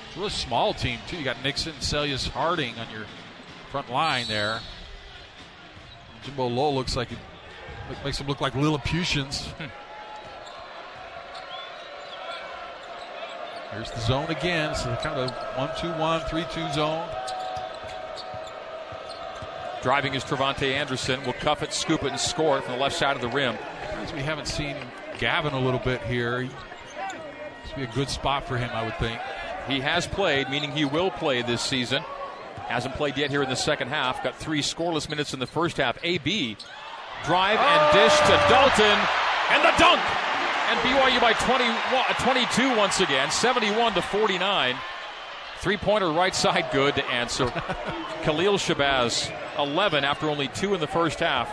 [0.07, 1.15] It's a really small team, too.
[1.15, 3.05] You got Nixon, Seljaas, Harding on your
[3.71, 4.59] front line there.
[6.23, 7.17] Jimbo Lull looks like it
[8.03, 9.47] makes him look like Lilliputians.
[13.71, 14.73] Here's the zone again.
[14.75, 17.07] So kind of a 1 2 1, 3 2 zone.
[19.81, 21.23] Driving is Travante Anderson.
[21.25, 23.55] Will cuff it, scoop it, and score it from the left side of the rim.
[24.13, 24.75] We haven't seen
[25.19, 26.41] Gavin a little bit here.
[26.41, 29.19] This would be a good spot for him, I would think.
[29.67, 32.03] He has played, meaning he will play this season.
[32.67, 34.23] Hasn't played yet here in the second half.
[34.23, 35.97] Got three scoreless minutes in the first half.
[36.03, 36.57] AB
[37.25, 37.93] drive and oh!
[37.93, 38.99] dish to Dalton,
[39.51, 40.28] and the dunk
[40.69, 44.75] and BYU by 20, uh, 22 once again, 71 to 49.
[45.57, 47.47] Three pointer right side good to answer.
[48.23, 51.49] Khalil Shabazz, 11 after only two in the first half.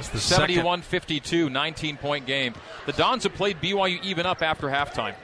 [0.00, 2.54] 71 52, 19 point game.
[2.86, 5.14] The Dons have played BYU even up after halftime.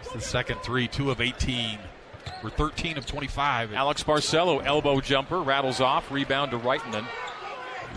[0.00, 1.78] It's the second three, two of 18.
[2.42, 3.74] We're 13 of 25.
[3.74, 7.04] Alex Barcelo, elbow jumper, rattles off, rebound to Raitanen.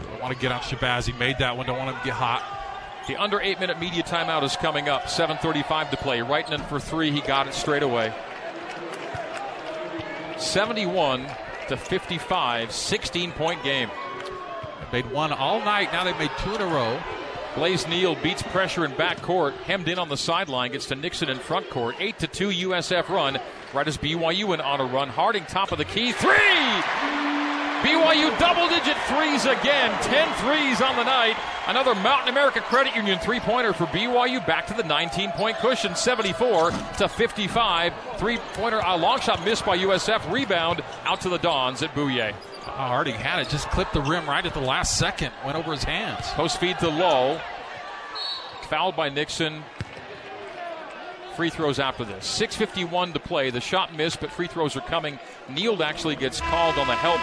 [0.10, 1.06] Don't want to get on Shabazz.
[1.06, 1.66] He made that one.
[1.66, 2.63] Don't want him to get hot.
[3.08, 5.04] The under eight minute media timeout is coming up.
[5.04, 6.20] 7.35 to play.
[6.20, 7.12] Raitanen for three.
[7.12, 8.14] He got it straight away.
[10.38, 11.28] 71
[11.68, 13.90] to 55, 16 point game.
[14.92, 15.92] They'd won all night.
[15.92, 17.02] Now they've made two in a row.
[17.56, 21.30] Blaze Nield beats pressure in back court, hemmed in on the sideline, gets to Nixon
[21.30, 21.96] in front court.
[22.00, 23.40] 8 to 2 USF run.
[23.74, 25.10] Right as BYU went on a run.
[25.10, 26.14] Harding top of the key.
[26.14, 26.32] Three!
[27.84, 29.92] BYU double digit threes again.
[30.04, 31.36] 10 threes on the night.
[31.66, 35.96] Another Mountain America Credit Union three pointer for BYU back to the 19 point cushion.
[35.96, 37.94] 74 to 55.
[38.18, 40.30] Three pointer, a long shot missed by USF.
[40.30, 42.34] Rebound out to the Dons at Bouyea.
[42.68, 45.32] Already had it, just clipped the rim right at the last second.
[45.46, 46.28] Went over his hands.
[46.32, 47.40] Post feed to Low.
[48.64, 49.64] Fouled by Nixon.
[51.38, 52.26] Free throws after this.
[52.40, 53.52] 6.51 to play.
[53.52, 55.18] The shot missed, but free throws are coming.
[55.50, 57.22] Nield actually gets called on the help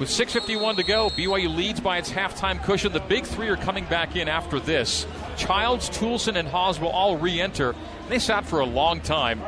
[0.00, 2.90] with 6.51 to go, BYU leads by its halftime cushion.
[2.90, 5.06] The big three are coming back in after this.
[5.36, 7.76] Childs, Toolson, and Haws will all re enter.
[8.08, 9.42] They sat for a long time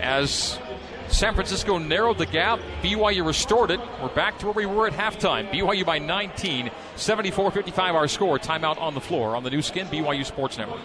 [0.00, 0.60] as
[1.08, 2.60] San Francisco narrowed the gap.
[2.82, 3.80] BYU restored it.
[4.00, 5.50] We're back to where we were at halftime.
[5.50, 8.38] BYU by 19, 74 55 our score.
[8.38, 10.84] Timeout on the floor on the Nu Skin, BYU Sports Network.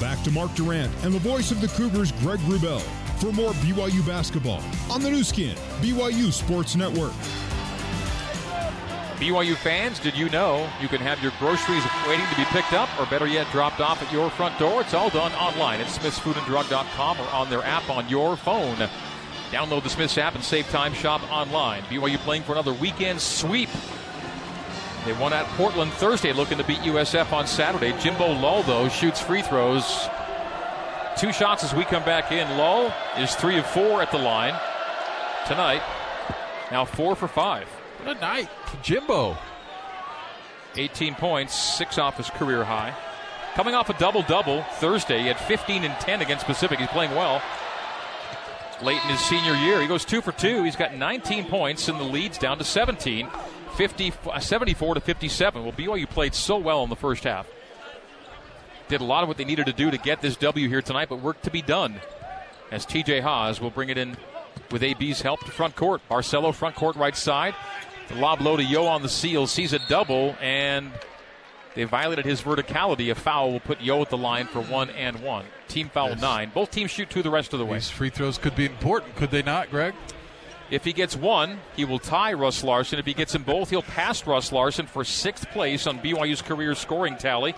[0.00, 2.82] Back to Mark Durrant and the voice of the Cougars, Greg Wrubell
[3.20, 7.12] for more BYU basketball on the Nu Skin, BYU Sports Network.
[9.20, 12.88] BYU fans, did you know you can have your groceries waiting to be picked up
[12.98, 14.80] or better yet dropped off at your front door?
[14.80, 18.88] It's all done online at smithsfoodanddrug.com or on their app on your phone.
[19.50, 21.82] Download the Smiths app and save time shop online.
[21.82, 23.68] BYU playing for another weekend sweep.
[25.04, 27.92] They won at Portland Thursday, looking to beat USF on Saturday.
[28.00, 30.08] Jimbo Lull, though, shoots free throws.
[31.20, 32.48] Two shots as we come back in.
[32.56, 34.58] Lull is three of four at the line
[35.46, 35.82] tonight.
[36.70, 37.68] Now four for five.
[38.02, 38.48] What a night
[38.82, 39.36] Jimbo.
[40.76, 42.96] 18 points, six off his career high.
[43.54, 46.78] Coming off a double double Thursday, he had 15 and 10 against Pacific.
[46.78, 47.42] He's playing well.
[48.82, 50.64] Late in his senior year, he goes two for two.
[50.64, 53.28] He's got 19 points, and the lead's down to 17,
[53.76, 55.64] 50, uh, 74 to 57.
[55.64, 57.46] Well, BYU played so well in the first half.
[58.90, 61.08] Did a lot of what they needed to do to get this W here tonight,
[61.08, 62.00] but work to be done.
[62.72, 64.16] As TJ Haws will bring it in
[64.72, 66.00] with AB's help to front court.
[66.10, 67.54] Barcelo, front court right side.
[68.08, 70.90] The lob low to Yo on the seal, sees a double, and
[71.76, 73.12] they violated his verticality.
[73.12, 75.44] A foul will put Yo at the line for one and one.
[75.68, 76.20] Team foul Yes.
[76.20, 76.50] nine.
[76.52, 77.74] Both teams shoot two the rest of the way.
[77.74, 79.94] These free throws could be important, could they not, Greg?
[80.68, 82.98] If he gets one, he will tie Russ Larson.
[82.98, 86.74] If he gets them both, he'll pass Russ Larson for sixth place on BYU's career
[86.74, 87.54] scoring tally.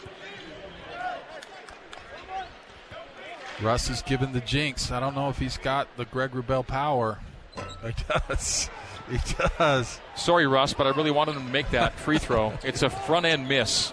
[3.62, 4.90] Russ is given the jinx.
[4.90, 7.18] I don't know if he's got the Greg Wrubell power.
[7.84, 8.70] He does.
[9.10, 9.18] He
[9.58, 10.00] does.
[10.16, 12.52] Sorry, Russ, but I really wanted him to make that free throw.
[12.64, 13.92] It's a front end miss.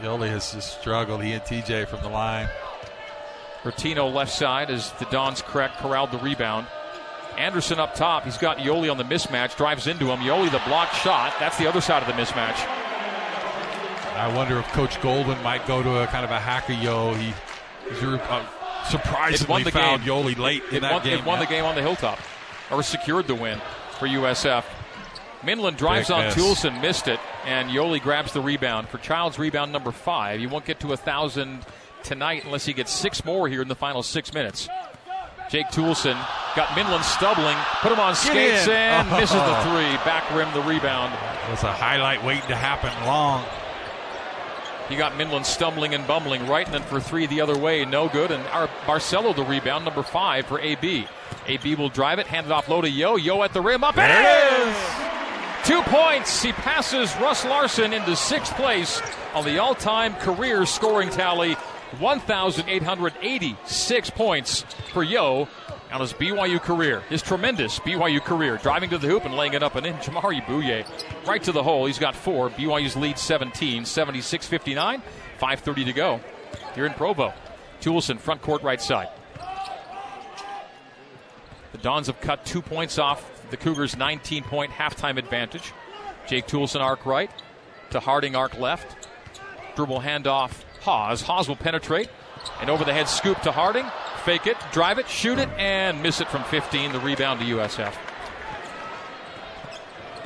[0.00, 1.22] Yoeli has just struggled.
[1.22, 2.48] He and TJ from the line.
[3.62, 6.66] Bertino left side as the Dons correct corralled the rebound.
[7.36, 8.24] Anderson up top.
[8.24, 9.56] He's got Yoeli on the mismatch.
[9.56, 10.20] Drives into him.
[10.20, 11.34] Yoeli the blocked shot.
[11.38, 12.66] That's the other side of the mismatch.
[14.16, 17.14] I wonder if Coach Golden might go to a kind of a hacker yo.
[17.14, 17.32] He
[17.88, 18.46] he's uh,
[18.86, 20.08] It won surprisingly the fouled game.
[20.08, 21.18] Yoeli late in It that won, game.
[21.18, 21.44] it won yeah.
[21.46, 22.18] the game on the hilltop,
[22.70, 23.60] or secured the win
[23.98, 24.64] for USF.
[25.42, 26.34] Minlend drives Big on miss.
[26.34, 30.38] Toolson, missed it, and Yoeli grabs the rebound for Child's rebound number five.
[30.40, 31.60] He won't get to a thousand
[32.02, 34.68] tonight unless he gets six more here in the final six minutes.
[35.50, 36.14] Jake Toolson
[36.54, 38.72] got Minlend stumbling, put him on skates, in.
[38.72, 39.96] and misses the three.
[40.04, 41.12] Back rim the rebound.
[41.48, 43.44] That's a highlight waiting to happen long.
[44.90, 48.08] He got Minlend stumbling and bumbling right, and then for three the other way, no
[48.08, 48.30] good.
[48.30, 51.06] And our Barcelo the rebound, number five for AB.
[51.46, 53.16] AB will drive it, hand it off low to Yo.
[53.16, 54.76] Yo at the rim, up There it is!
[55.64, 56.42] Two points.
[56.42, 59.00] He passes Russ Larson into sixth place
[59.34, 61.56] on the all-time career scoring tally.
[61.98, 65.48] 1,886 points for Yo
[65.92, 67.00] on his BYU career.
[67.08, 68.56] His tremendous BYU career.
[68.58, 69.94] Driving to the hoop and laying it up and in.
[69.96, 70.86] Jamaree Bouyea
[71.26, 71.86] right to the hole.
[71.86, 72.50] He's got four.
[72.50, 75.02] BYU's lead 17, 76 59.
[75.40, 76.20] 5.30 to go
[76.74, 77.32] here in Provo.
[77.80, 79.08] Toolson, front court right side.
[81.72, 85.72] The Dons have cut two points off the Cougars' 19 point halftime advantage.
[86.26, 87.30] Jake Toolson arc right
[87.90, 89.08] to Harding arc left.
[89.76, 90.62] Dribble handoff.
[90.82, 91.22] Haws.
[91.22, 92.08] Haws will penetrate.
[92.60, 93.86] And over the head scoop to Harding.
[94.24, 96.92] Fake it, drive it, shoot it, and miss it from 15.
[96.92, 97.94] The rebound to USF.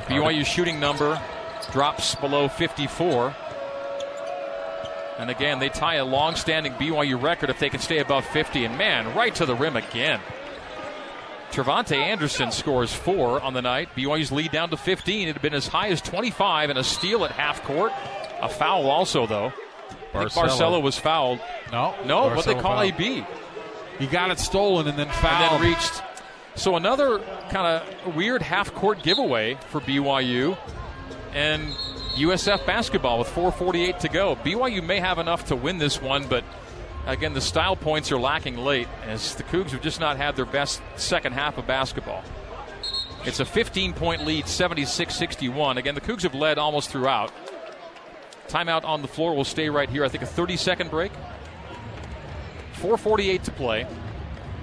[0.07, 1.19] BYU shooting number
[1.71, 3.33] drops below 54.
[5.17, 8.65] And again, they tie a long standing BYU record if they can stay above 50.
[8.65, 10.19] And man, right to the rim again.
[11.51, 13.87] Trevante Anderson scores four on the night.
[13.95, 15.29] BYU's lead down to 15.
[15.29, 17.93] It had been as high as 25 and a steal at half court.
[18.41, 19.53] A foul also, though.
[20.15, 20.59] I think Barcelo.
[20.79, 21.39] Barcelo was fouled.
[21.71, 22.93] No, No, what they call fouled.
[22.99, 23.25] AB.
[23.99, 25.61] He got it stolen and then And fouled.
[25.61, 26.01] then reached.
[26.55, 27.65] So another kind
[28.05, 30.57] of weird half court giveaway for BYU.
[31.33, 31.73] And
[32.15, 34.35] USF basketball with 4.48 to go.
[34.37, 36.45] BYU may have enough to win this one, but
[37.05, 40.45] again, the style points are lacking late as the Cougs have just not had their
[40.45, 42.23] best second half of basketball.
[43.25, 45.77] It's a 15 point lead, 76 61.
[45.77, 47.33] Again, the Cougs have led almost throughout.
[48.47, 50.05] Timeout on the floor will stay right here.
[50.05, 51.11] I think a 30 second break.
[52.75, 53.87] 4.48 to play.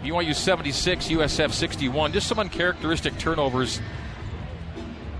[0.03, 2.13] BYU 76, USF 61.
[2.13, 3.81] Just some uncharacteristic turnovers.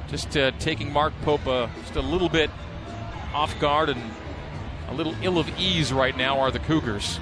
[0.09, 2.51] Just uh, taking Mark Pope uh, just a little bit
[3.33, 4.01] off guard and
[4.89, 7.19] a little ill of ease right now are the Cougars.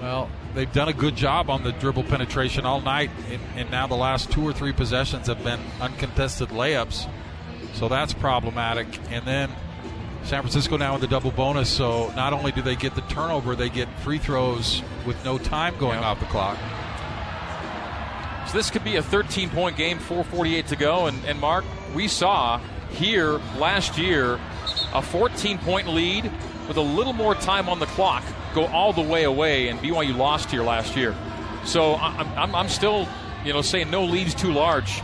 [0.00, 3.88] Well, they've done a good job on the dribble penetration all night, and, and now
[3.88, 7.08] the last two or three possessions have been uncontested layups.
[7.72, 8.86] So that's problematic.
[9.10, 9.50] And then
[10.28, 13.56] San Francisco now in the double bonus, so not only do they get the turnover,
[13.56, 16.04] they get free throws with no time going Yep.
[16.04, 16.58] off the clock.
[18.46, 21.06] So this could be a 13 point game, 448 to go.
[21.06, 21.64] And, and Mark,
[21.94, 22.60] we saw
[22.90, 24.38] here last year
[24.92, 26.30] a 14 point lead
[26.66, 28.22] with a little more time on the clock
[28.54, 31.16] go all the way away, and BYU lost here last year.
[31.64, 33.08] So I'm, I'm, I'm still,
[33.46, 35.00] you know, saying no leads too large.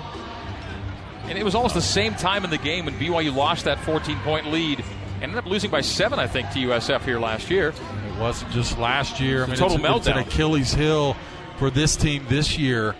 [1.25, 4.19] And it was almost the same time in the game when BYU lost that 14
[4.19, 4.85] point lead.
[5.23, 7.69] Ended up losing by seven, I think, to USF here last year.
[7.69, 9.45] It wasn't just last year.
[9.45, 10.27] I mean, total it's, it's an meltdown.
[10.27, 11.17] Achilles heel
[11.57, 12.95] for this team this year,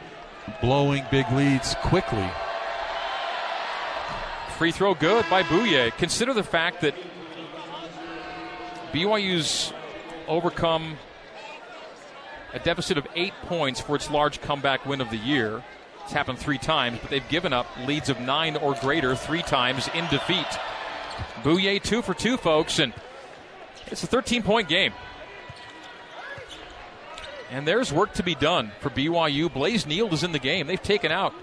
[0.61, 2.29] blowing big leads quickly.
[4.57, 5.97] Free throw good by Bouyea.
[5.99, 6.95] Consider the fact that
[8.93, 9.73] BYU's
[10.29, 10.97] overcome
[12.53, 15.63] a deficit of eight points for its large comeback win of the year.
[16.05, 19.89] It's happened three times, but they've given up leads of nine or greater three times
[19.95, 20.47] in defeat.
[21.43, 22.93] Bouyea two for two, folks, and
[23.87, 24.93] it's a 13 point game.
[27.51, 29.53] And there's work to be done for BYU.
[29.53, 30.67] Blaze Nield is in the game.
[30.67, 31.35] They've taken out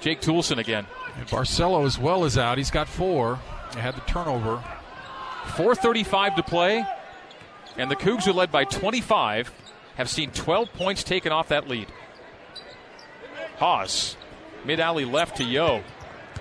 [0.00, 0.86] Jake Toolson again.
[1.16, 2.58] And Barcelo as well is out.
[2.58, 3.38] He's got four.
[3.74, 4.62] They had the turnover.
[5.46, 6.84] 4.35 to play,
[7.76, 9.52] and the Cougs, who led by 25,
[9.96, 11.88] have seen 12 points taken off that lead.
[13.58, 14.16] Haws,
[14.64, 15.82] mid alley left to Yo.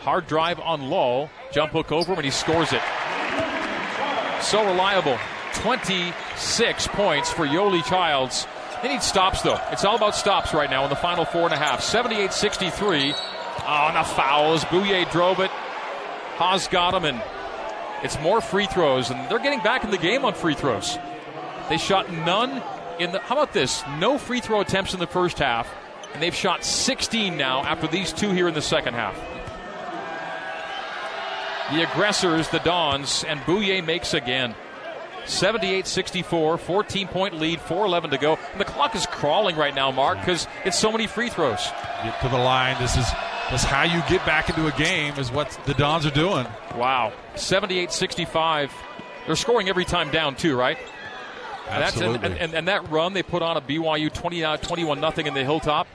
[0.01, 1.29] Hard drive on Lull.
[1.51, 2.81] Jump hook over him, and he scores it.
[4.41, 5.17] So reliable.
[5.55, 8.47] 26 points for Yoeli Childs.
[8.81, 9.59] They need stops, though.
[9.71, 11.83] It's all about stops right now in the final four and a half.
[11.83, 13.13] 78 63.
[13.13, 14.63] Oh, and fouls.
[14.63, 15.51] foul Bouyea drove it.
[15.51, 17.21] Haws got him, and
[18.01, 20.97] it's more free throws, and they're getting back in the game on free throws.
[21.69, 22.63] They shot none
[22.99, 23.19] in the.
[23.19, 23.83] How about this?
[23.99, 25.71] No free throw attempts in the first half,
[26.13, 29.15] and they've shot 16 now after these two here in the second half.
[31.71, 34.55] The aggressors, the Dons, and Bouyea makes again.
[35.25, 38.37] 78 64, 14 point lead, 4.11 to go.
[38.51, 41.65] And the clock is crawling right now, Mark, because it's so many free throws.
[42.03, 42.75] Get to the line.
[42.81, 43.05] This is
[43.49, 45.13] that's how you get back into a game.
[45.17, 46.47] Is what the Dons are doing.
[46.75, 47.13] Wow.
[47.35, 48.71] 78 65.
[49.27, 50.77] They're scoring every time down, too, right?
[51.69, 52.25] And that's- Absolutely.
[52.25, 55.33] and, and, and that run they put on a BYU 20, uh, 21 nothing in
[55.33, 55.87] the Hilltop,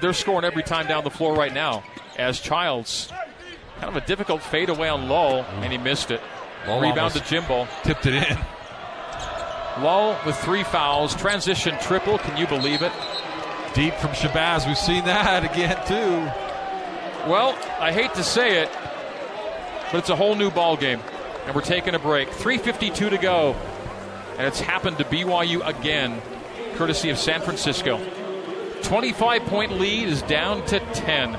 [0.00, 1.82] they're scoring every time down the floor right now.
[2.18, 3.10] As Childs,
[3.80, 5.62] kind of a difficult fade away on Lull, mm-hmm.
[5.62, 6.20] and he missed it.
[6.66, 7.66] Lull Rebound to Jimbo.
[7.82, 8.38] Tipped it in.
[9.82, 12.18] Lull with three fouls, transition triple.
[12.18, 12.92] Can you believe it?
[13.74, 14.66] Deep from Shabazz.
[14.66, 17.30] We've seen that again too.
[17.30, 18.70] Well, I hate to say it,
[19.92, 21.00] but it's a whole new ball game,
[21.46, 22.28] and we're taking a break.
[22.30, 23.54] 3:52 to go,
[24.36, 26.20] and it's happened to BYU again,
[26.74, 28.00] courtesy of San Francisco.
[28.82, 31.38] 25 point lead is down to 10.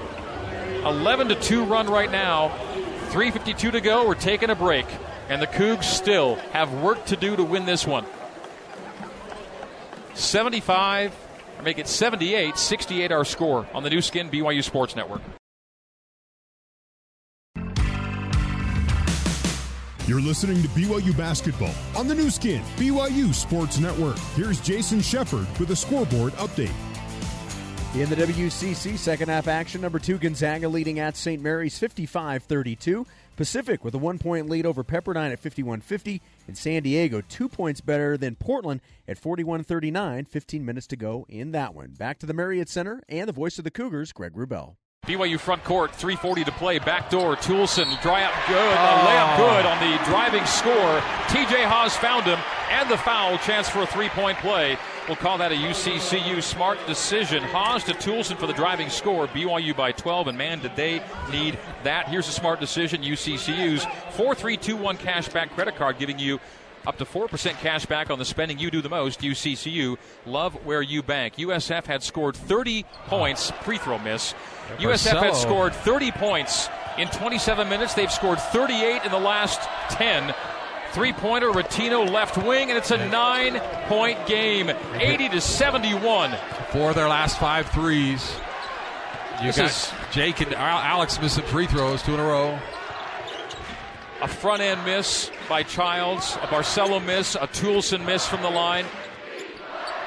[0.86, 2.50] 11 to 2 run right now.
[3.10, 4.08] 3:52 to go.
[4.08, 4.86] We're taking a break,
[5.30, 8.06] and the Cougs still have work to do to win this one.
[10.14, 11.14] 75,
[11.58, 15.22] or make it 78, 68 our score on the Nu Skin BYU Sports Network.
[20.08, 24.18] You're listening to BYU Basketball on the Nu Skin, BYU Sports Network.
[24.36, 26.74] Here's Jason Shepard with a scoreboard update.
[27.96, 31.42] In the WCC second half action, number two Gonzaga leading at St.
[31.42, 33.04] Mary's 55 32.
[33.36, 36.22] Pacific with a one point lead over Pepperdine at 51 50.
[36.48, 40.26] And San Diego two points better than Portland at 41 39.
[40.26, 41.90] 15 minutes to go in that one.
[41.98, 44.76] Back to the Marriott Center and the voice of the Cougars, Greg Wrubell.
[45.10, 46.78] BYU front court, 340 to play.
[46.78, 49.08] Backdoor, Toolson, dry up good, a oh.
[49.08, 51.00] layup good on the driving score.
[51.30, 52.38] TJ Haws found him,
[52.70, 54.78] and the foul, chance for a three point play.
[55.08, 57.42] We'll call that a UCCU smart decision.
[57.42, 59.28] Haws to Toolson for the driving score.
[59.28, 62.08] BYU by 12, and man, did they need that.
[62.10, 63.02] Here's a smart decision.
[63.02, 63.86] UCCU's
[64.16, 66.40] 4321 cashback credit card giving you
[66.86, 69.22] up to 4% cash back on the spending you do the most.
[69.22, 69.98] UCCU,
[70.28, 71.38] love where you bank.
[71.38, 74.34] USF had scored 30 points, free throw miss.
[74.78, 77.94] USF had scored 30 points in 27 minutes.
[77.94, 79.60] They've scored 38 in the last
[79.92, 80.34] 10.
[80.92, 86.36] Three pointer, Ratinho left wing, and it's a nine point game, 80 to 71.
[86.72, 88.32] Four of their last five threes.
[89.40, 92.58] You This got is- Jake and Al- Alex missing free throws, two in a row.
[94.22, 98.86] A front end miss by Childs, a Barcelo miss, a Toolson miss from the line.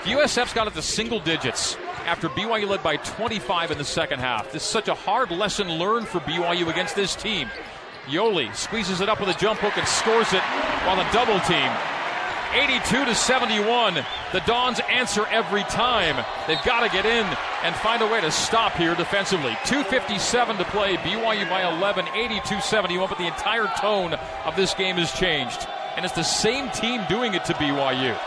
[0.05, 4.53] USF's got it to single digits after BYU led by 25 in the second half.
[4.53, 7.49] This is such a hard lesson learned for BYU against this team.
[8.07, 10.43] Yoeli squeezes it up with a jump hook and scores it
[10.85, 11.71] while the double team.
[12.53, 13.95] 82 to 71.
[14.33, 16.23] The Dons answer every time.
[16.47, 17.25] They've got to get in
[17.63, 19.57] and find a way to stop here defensively.
[19.65, 20.97] 257 to play.
[20.97, 25.67] BYU by 11, 82 71, but the entire tone of this game has changed.
[25.97, 28.19] And it's the same team doing it to BYU.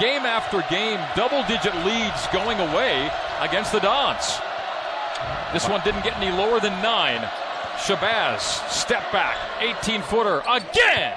[0.00, 4.38] Game after game, double digit leads going away against the Dons.
[5.52, 7.20] This one didn't get any lower than nine.
[7.78, 8.40] Shabazz,
[8.70, 11.14] step back, 18 footer again.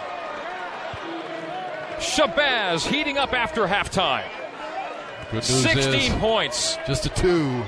[1.97, 4.25] Shabazz heating up after halftime.
[5.31, 6.77] Good news 16 is points.
[6.87, 7.63] just a two.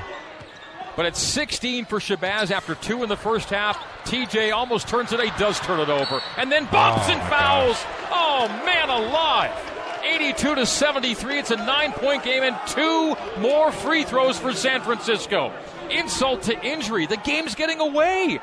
[0.96, 3.78] But it's 16 for Shabazz after two in the first half.
[4.06, 5.20] TJ almost turns it.
[5.22, 6.22] He does turn it over.
[6.38, 7.84] And then bumps Oh, and fouls.
[8.12, 9.71] Oh, man alive.
[10.04, 11.40] 82 to 73.
[11.40, 15.54] It's a nine point game and two more free throws for San Francisco.
[15.90, 17.06] Insult to injury.
[17.06, 18.40] The game's getting away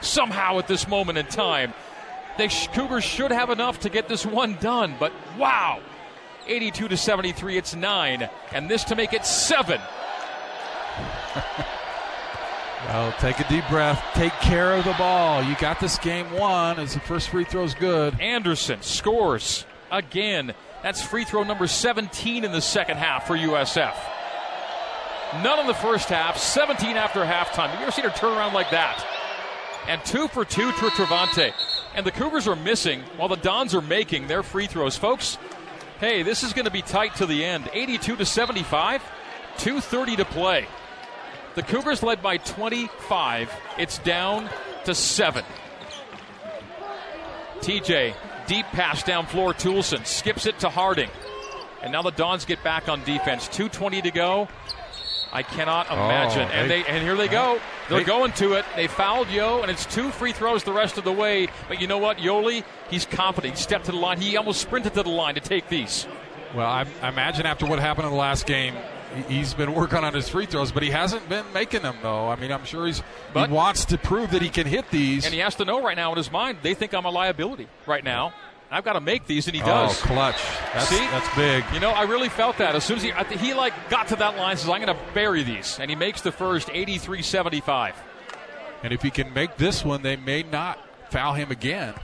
[0.00, 1.74] somehow at this moment in time.
[2.36, 5.80] The Cougars should have enough to get this one done, but wow.
[6.46, 9.80] 82 to 73, it's nine, and this to make it seven.
[12.88, 14.02] Well, take a deep breath.
[14.14, 15.42] Take care of the ball.
[15.42, 18.18] You got this game won as the first free throw's good.
[18.18, 20.54] Anderson scores again.
[20.82, 23.94] That's free throw number 17 in the second half for USF.
[25.42, 27.72] None in the first half, 17 after halftime.
[27.74, 29.04] You ever seen her turn around like that?
[29.86, 31.52] And two for two to Travante.
[31.94, 34.96] And the Cougars are missing while the Dons are making their free throws.
[34.96, 35.36] Folks,
[36.00, 37.68] hey, this is going to be tight to the end.
[37.72, 39.02] 82 to 75,
[39.56, 40.66] 2.30 to play.
[41.54, 43.52] The Cougars led by 25.
[43.78, 44.48] It's down
[44.84, 45.44] to seven.
[47.60, 48.14] TJ,
[48.48, 49.54] deep pass down floor.
[49.54, 51.10] Toolson skips it to Harding.
[51.82, 53.46] And now the Dons get back on defense.
[53.48, 54.48] 2.20 to go.
[55.32, 56.48] I cannot oh, imagine.
[56.50, 57.60] and they- they and here they go.
[57.88, 58.64] They're They- going to it.
[58.74, 61.48] They fouled Yo, and it's two free throws the rest of the way.
[61.68, 62.16] But you know what?
[62.18, 63.54] Yoeli, he's confident.
[63.56, 64.20] He stepped to the line.
[64.20, 66.06] He almost sprinted to the line to take these.
[66.54, 68.74] Well, I, I imagine after what happened in the last game,
[69.24, 72.28] he's been working on his free throws, but he hasn't been making them though.
[72.28, 73.02] I mean, I'm sure he's
[73.32, 75.24] But- he wants to prove that he can hit these.
[75.24, 77.68] And he has to know right now in his mind, they think I'm a liability
[77.86, 78.32] right now.
[78.70, 79.98] I've got to make these, and he does.
[80.02, 80.36] oh, clutch!
[80.74, 80.98] That's, See?
[80.98, 81.64] that's big.
[81.72, 84.36] You know, I really felt that as soon as he, he like got to that
[84.36, 87.94] line, says, "I'm going to bury these," and he makes the first 83-75.
[88.82, 90.78] And if he can make this one, they may not
[91.10, 91.94] foul him again.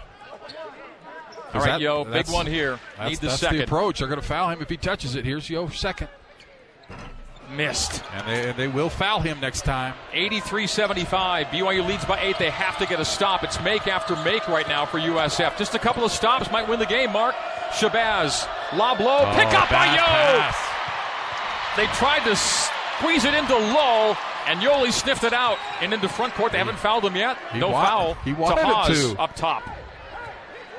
[1.53, 2.81] All right, Yo, big one here.
[3.07, 3.59] Need the that's second.
[3.59, 3.99] the approach.
[4.01, 5.25] They're going to foul him if he touches it.
[5.27, 6.09] Here's Yo second,
[7.51, 8.03] Missed.
[8.13, 9.95] and they, they will foul him next time.
[10.13, 11.47] 83-75.
[11.47, 12.39] BYU leads by eight.
[12.39, 13.45] They have to get a stop.
[13.45, 15.57] It's make after make right now for USF.
[15.59, 17.13] Just a couple of stops might win the game.
[17.13, 17.35] Mark
[17.71, 20.01] Shabazz, lob low, oh, pick Oh, up by Yo.
[20.03, 20.57] pass.
[21.77, 24.17] They tried to squeeze it into low,
[24.47, 26.53] and Yoeli sniffed it out and into front court.
[26.53, 27.37] They haven't fouled him yet.
[27.53, 28.15] He no wa- foul.
[28.25, 29.21] he wanted to it Haws to.
[29.21, 29.63] up top.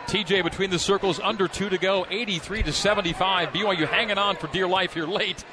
[0.08, 3.50] TJ between the circles, under two to go, 83 to 75.
[3.50, 5.44] BYU hanging on for dear life here late.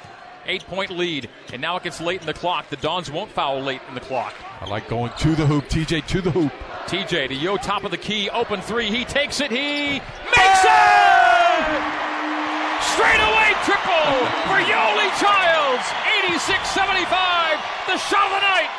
[0.45, 2.69] Eight point lead, and now it gets late in the clock.
[2.69, 4.33] The Dons won't foul late in the clock.
[4.59, 5.65] I like going to the hoop.
[5.65, 6.51] TJ to the hoop.
[6.87, 8.87] TJ to Yo, top of the key, open three.
[8.87, 9.51] He takes it.
[9.51, 12.03] He makes it!
[12.91, 14.11] Straight away triple
[14.51, 15.87] for Yoeli Childs.
[16.27, 17.87] 86-75.
[17.87, 18.69] The shot of the night.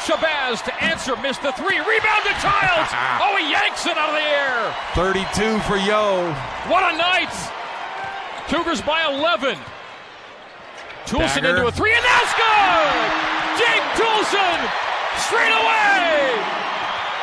[0.00, 1.76] Shabazz to answer, missed the three.
[1.78, 2.90] Rebound to Childs.
[3.20, 4.74] oh, he yanks it out of the air.
[4.94, 6.32] 32 for Yo.
[6.72, 7.32] What a night.
[8.48, 9.58] Cougars by 11.
[11.06, 11.56] Toolson Dagger.
[11.64, 12.94] into a three, and that's good!
[13.60, 14.58] Jake Toolson,
[15.28, 16.32] straight away!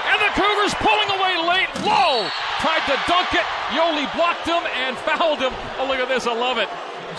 [0.07, 1.69] And the Cougars pulling away late.
[1.85, 2.27] Lull
[2.59, 3.45] tried to dunk it.
[3.75, 5.51] Yoeli blocked him and fouled him.
[5.79, 6.25] Oh, look at this.
[6.27, 6.69] I love it.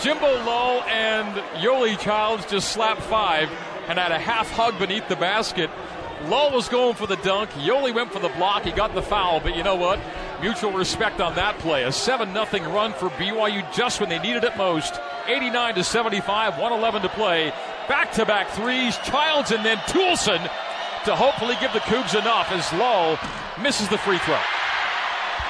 [0.01, 3.49] Jimbo Lull and Yoeli Childs just slapped five
[3.87, 5.69] and had a half hug beneath the basket.
[6.25, 7.49] Lull was going for the dunk.
[7.51, 8.63] Yoeli went for the block.
[8.63, 9.99] He got the foul, but you know what?
[10.41, 11.83] Mutual respect on that play.
[11.83, 14.99] A 7 0 run for BYU just when they needed it most.
[15.27, 17.53] 89 to 75, 111 to play.
[17.87, 18.97] Back to back threes.
[19.03, 20.41] Childs and then Toolson
[21.05, 23.17] to hopefully give the Cougs enough as Lull
[23.61, 24.39] misses the free throw.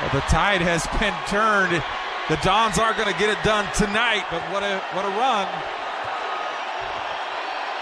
[0.01, 1.83] Well, the tide has been turned.
[2.29, 5.47] The Dons aren't going to get it done tonight, but what a what a run!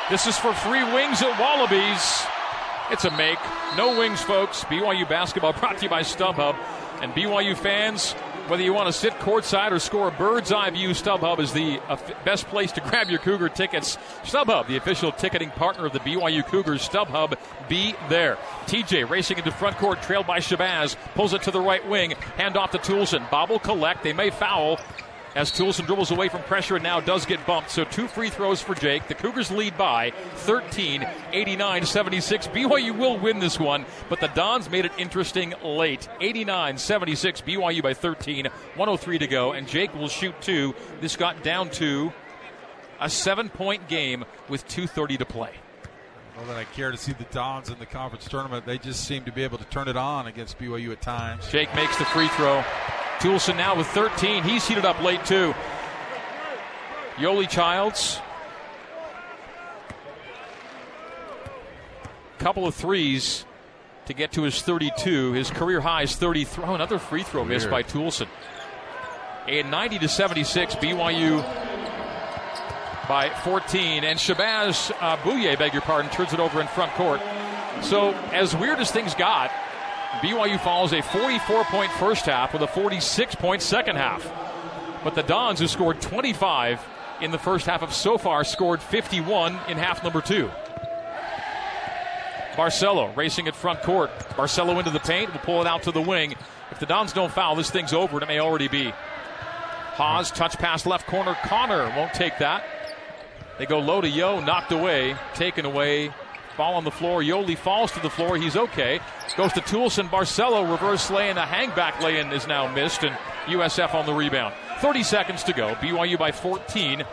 [0.09, 2.25] This is for free wings at Wallabies.
[2.89, 3.39] It's a make.
[3.75, 4.63] No wings, folks.
[4.63, 6.55] BYU basketball brought to you by StubHub.
[7.01, 8.13] And BYU fans,
[8.47, 11.79] whether you want to sit courtside or score a bird's eye view, StubHub is the
[12.25, 13.97] best place to grab your Cougar tickets.
[14.23, 16.87] StubHub, the official ticketing partner of the BYU Cougars.
[16.87, 17.37] StubHub,
[17.69, 18.37] be there.
[18.65, 22.57] TJ racing into front court, trailed by Shabazz, pulls it to the right wing, hand
[22.57, 23.29] off to Toolson.
[23.29, 24.03] Bobble collect.
[24.03, 24.79] They may foul
[25.37, 27.69] as Toolson dribbles away from pressure and now does get bumped.
[27.69, 29.07] So two free throws for Jake.
[29.07, 32.47] The Cougars lead by 13, 89 76.
[32.47, 36.09] BYU will win this one, but the Dons made it interesting late.
[36.19, 40.73] 89 76, BYU by 13, 103 to go, and Jake will shoot two.
[41.01, 42.11] This got down to
[42.99, 45.51] a seven point game with 2.30 to play.
[46.35, 48.65] Well, that I care to see the Dons in the conference tournament.
[48.65, 51.47] They just seem to be able to turn it on against BYU at times.
[51.51, 52.63] Jake makes the free throw.
[53.19, 54.43] Toolson now with 13.
[54.43, 55.53] He's heated up late too.
[57.15, 58.19] Yoeli Childs.
[62.37, 63.45] Couple of threes
[64.05, 65.33] to get to his 32.
[65.33, 66.63] His career high is 33.
[66.63, 68.27] Oh, another free throw missed by Toolson.
[69.47, 71.41] And 90 to 76, BYU
[73.07, 74.03] by 14.
[74.03, 77.21] And Shabazz uh, Bouyea, beg your pardon, turns it over in front court.
[77.81, 79.51] So, as weird as things got,
[80.21, 84.27] BYU follows a 44 point first half with a 46 point second half.
[85.03, 86.83] But the Dons, who scored 25
[87.21, 90.49] in the first half of so far, scored 51 in half number two.
[92.55, 94.09] Barcelo racing at front court.
[94.31, 96.35] Barcelo into the paint, will pull it out to the wing.
[96.71, 98.91] If the Dons don't foul, this thing's over, and it may already be.
[99.93, 101.35] Haws, touch pass left corner.
[101.43, 102.63] Connor won't take that.
[103.59, 106.11] They go low to Yo, knocked away, taken away.
[106.57, 107.21] Ball on the floor.
[107.21, 108.35] Yoeli falls to the floor.
[108.37, 108.99] He's okay.
[109.35, 110.09] Goes to Toolson.
[110.09, 111.37] Barcelo reverse lay in.
[111.37, 114.53] A hangback lay in is now missed, and USF on the rebound.
[114.79, 115.75] 30 seconds to go.
[115.75, 117.03] BYU by 14.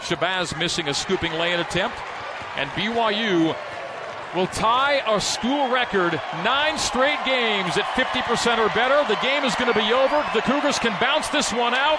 [0.00, 1.96] Shabazz missing a scooping lay-in attempt,
[2.56, 3.56] and BYU
[4.34, 9.02] will tie a school record nine straight games at 50% or better.
[9.08, 10.24] The game is going to be over.
[10.34, 11.98] The Cougars can bounce this one out.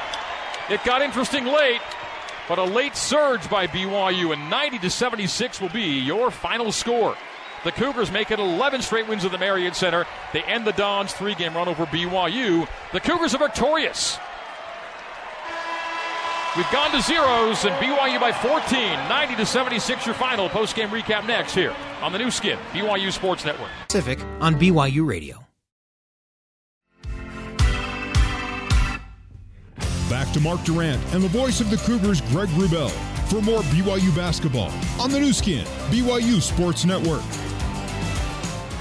[0.70, 1.82] It got interesting late,
[2.48, 7.16] but a late surge by BYU, and 90 to 76 will be your final score.
[7.64, 10.06] The Cougars make it 11 straight wins at the Marriott Center.
[10.32, 12.68] They end the Dons' three game run over BYU.
[12.94, 14.18] The Cougars are victorious.
[16.56, 18.80] We've gone to zeros and BYU by 14,
[19.10, 20.06] 90 to 76.
[20.06, 23.70] Your final post game recap next here on the Nu Skin, BYU Sports Network.
[23.88, 25.47] Pacific on BYU Radio.
[30.10, 32.90] Back to Mark Durrant and the voice of the Cougars, Greg Wrubell,
[33.30, 37.24] for more BYU basketball on the Nu Skin, BYU Sports Network.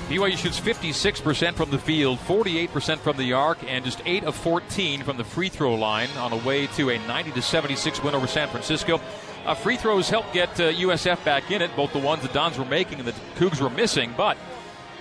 [0.08, 5.02] BYU shoots 56% from the field, 48% from the arc, and just 8 of 14
[5.02, 8.28] from the free throw line on a way to a 90 to 76 win over
[8.28, 9.00] San Francisco.
[9.44, 12.56] Uh, free throws helped get uh, USF back in it, both the ones the Dons
[12.56, 14.14] were making and the Cougs were missing.
[14.16, 14.36] But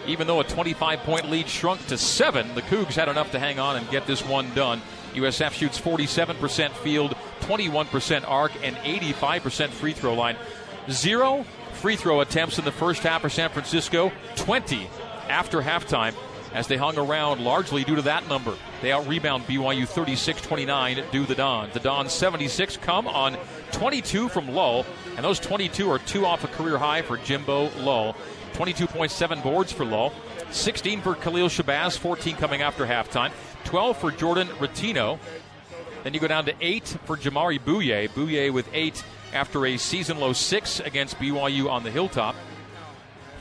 [0.07, 3.59] even though a 25 point lead shrunk to 7, the Cougs had enough to hang
[3.59, 4.81] on and get this one done.
[5.13, 10.35] USF shoots 47% field, 21% arc, and 85% free throw line.
[10.89, 14.89] Zero free throw attempts in the first half for San Francisco, 20
[15.29, 16.13] after halftime
[16.55, 18.55] as they hung around largely due to that number.
[18.81, 21.73] They out rebound BYU 36 29 do the Dons.
[21.73, 23.37] The Dons 76 come on
[23.73, 24.85] 22 from Lull,
[25.17, 28.15] and those 22 are two off a career high for Jimbo Lull.
[28.55, 30.13] 22.7 boards for Lull,
[30.51, 33.31] 16 for Khalil Shabazz, 14 coming after halftime,
[33.65, 35.19] 12 for Jordan Ratinho.
[36.03, 38.09] Then you go down to 8 for Jamaree Bouyea.
[38.09, 39.03] Bouyea with 8
[39.33, 42.35] after a season low 6 against BYU on the Hilltop.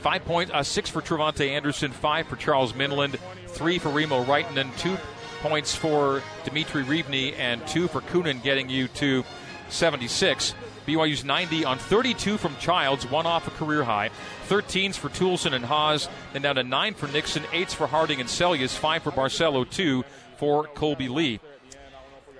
[0.05, 4.77] Five point, uh, six for Travante Anderson, five for Charles Minlend, three for Remo Raitanen,
[4.77, 4.97] two
[5.41, 9.23] points for Dimitri Rivne, and two for Kunen, getting you to
[9.69, 10.53] 76.
[10.85, 14.11] BYU's 90 on 32 from Childs, one off a career high.
[14.47, 18.29] 13s for Toolson and Haws, then down to nine for Nixon, eights for Harding and
[18.29, 20.03] Seljaas, five for Barcelo, two
[20.37, 21.39] for Kolby Lee.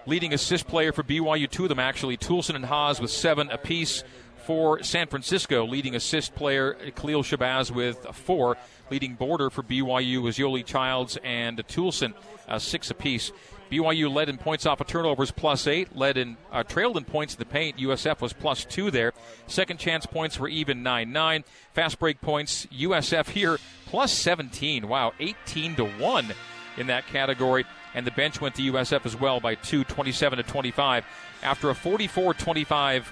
[0.06, 4.04] Leading assist player for BYU, two of them actually, Toolson and Haws with seven apiece.
[4.46, 8.58] For San Francisco, leading assist player Khalil Shabazz with four.
[8.92, 12.14] Leading border for BYU was Yoeli Childs and Toolson,
[12.48, 13.32] uh, six apiece.
[13.72, 15.96] BYU led in points off of turnovers, plus eight.
[15.96, 17.78] Led in uh, trailed in points in the paint.
[17.78, 19.14] USF was plus two there.
[19.48, 21.44] Second chance points were even nine nine.
[21.74, 22.66] Fast break points.
[22.68, 24.88] USF here plus 17.
[24.88, 26.34] Wow, 18 to one
[26.78, 27.66] in that category.
[27.94, 31.06] And the bench went to USF as well by two, 27 to 25.
[31.44, 33.06] After a 44-25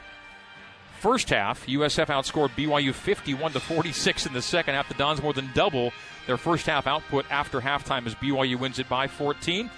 [0.99, 4.87] first half, USF outscored BYU 51 to 46 in the second half.
[4.87, 5.93] The Dons more than double
[6.27, 9.69] their first half output after halftime as BYU wins it by 14.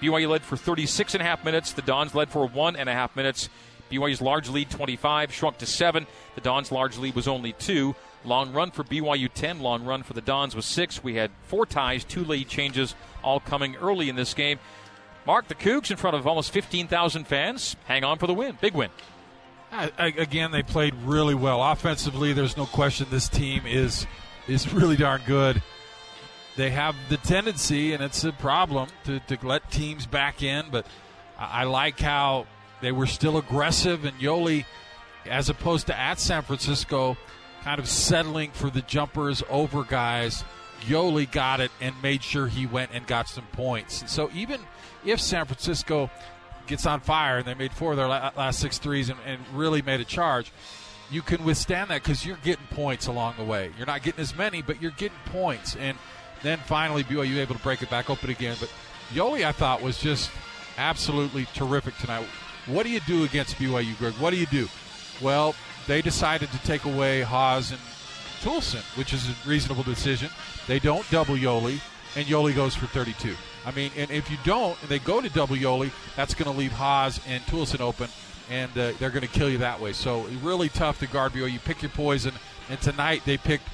[0.00, 1.72] BYU led for 36 and a half minutes.
[1.72, 3.48] The Dons led for one and a half minutes.
[3.90, 6.06] BYU's large lead 25 shrunk to seven.
[6.34, 7.94] The Dons' large lead was only two.
[8.24, 9.60] Long run for BYU 10.
[9.60, 11.04] Long run for the Dons was six.
[11.04, 14.58] We had four ties, two lead changes, all coming early in this game.
[15.26, 17.76] Mark the Cougs in front of almost 15,000 fans.
[17.86, 18.58] Hang on for the win.
[18.60, 18.90] Big win.
[19.72, 22.32] I, again, they played really well offensively.
[22.32, 24.06] There's no question this team is
[24.46, 25.62] is really darn good.
[26.56, 30.66] They have the tendency, and it's a problem, to, to let teams back in.
[30.70, 30.86] But
[31.38, 32.46] I, like how
[32.80, 34.64] they were still aggressive, and Yoeli,
[35.26, 37.16] as opposed to at San Francisco,
[37.62, 40.44] kind of settling for the jumpers over guys.
[40.82, 44.02] Yoeli got it and made sure he went and got some points.
[44.02, 44.60] And so even
[45.04, 46.10] if San Francisco
[46.66, 49.80] gets on fire and they made four of their last six threes and, and really
[49.80, 50.52] made a charge,
[51.10, 53.70] you can withstand that because you're getting points along the way.
[53.78, 55.74] You're not getting as many, but you're getting points.
[55.76, 55.96] And
[56.44, 58.56] then finally, BYU able to break it back open again.
[58.60, 58.70] But
[59.12, 60.30] Yoeli, I thought, was just
[60.78, 62.26] absolutely terrific tonight.
[62.66, 64.14] What do you do against BYU, Greg?
[64.14, 64.68] What do you do?
[65.20, 65.54] Well,
[65.86, 67.80] they decided to take away Haws and
[68.40, 70.30] Toolson, which is a reasonable decision.
[70.66, 71.80] They don't double Yoeli,
[72.16, 73.34] and Yoeli goes for 32.
[73.66, 76.58] I mean, and if you don't, and they go to double Yoeli, that's going to
[76.58, 78.08] leave Haws and Toolson open.
[78.50, 79.92] and uh, they're going to kill you that way.
[79.92, 81.52] So really tough to guard BYU.
[81.52, 82.34] You pick your poison,
[82.68, 83.66] and tonight they picked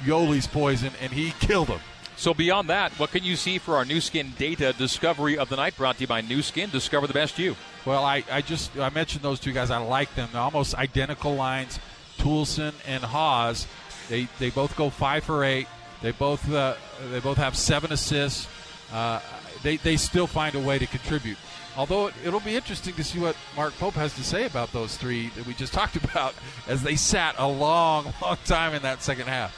[0.00, 1.80] Yoeli's poison, and he killed him.
[2.18, 5.54] So beyond that, what can you see for our Nu Skin data discovery of the
[5.54, 5.76] night?
[5.76, 6.68] Brought to you by Nu Skin.
[6.68, 7.54] Discover the best you.
[7.84, 9.70] Well, I, I just I mentioned those two guys.
[9.70, 10.28] I like them.
[10.32, 11.78] They're almost identical lines.
[12.18, 13.68] Toolson and Haws.
[14.08, 15.68] They they both go five for eight.
[16.02, 16.74] They both uh,
[17.12, 18.48] they both have seven assists.
[18.92, 19.20] Uh,
[19.62, 21.38] they they still find a way to contribute.
[21.76, 25.28] Although it'll be interesting to see what Mark Pope has to say about those three
[25.36, 26.34] that we just talked about,
[26.66, 29.54] as they sat a long, long time in that second half.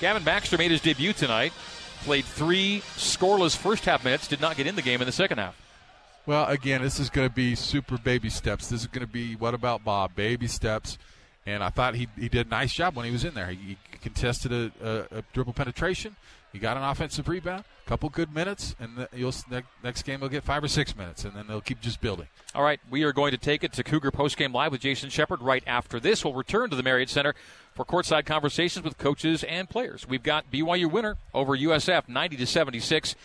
[0.00, 1.52] Gavin Baxter made his debut tonight.
[2.04, 4.26] Played three scoreless first half minutes.
[4.26, 5.56] Did not get in the game in the second half.
[6.24, 8.68] Well, again, this is going to be super baby steps.
[8.68, 10.14] This is going to be what about Bob?
[10.14, 10.98] Baby steps.
[11.46, 13.48] And I thought he, he did a nice job when he was in there.
[13.48, 16.16] He, contested a, a, a, dribble penetration.
[16.52, 19.32] He got an offensive rebound, a couple good minutes, and the, you'll
[19.82, 22.26] next game they'll get five or six minutes, and then they'll keep just building.
[22.54, 25.40] All right, we are going to take it to Cougar postgame live with Jason Shepard
[25.40, 26.24] right after this.
[26.24, 27.34] We'll return to the Marriott Center
[27.74, 30.06] for courtside conversations with coaches and players.
[30.06, 33.16] We've got BYU winner over USF 90 to 76.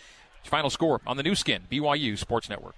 [0.44, 2.74] Final score on the Nu Skin BYU Sports Network.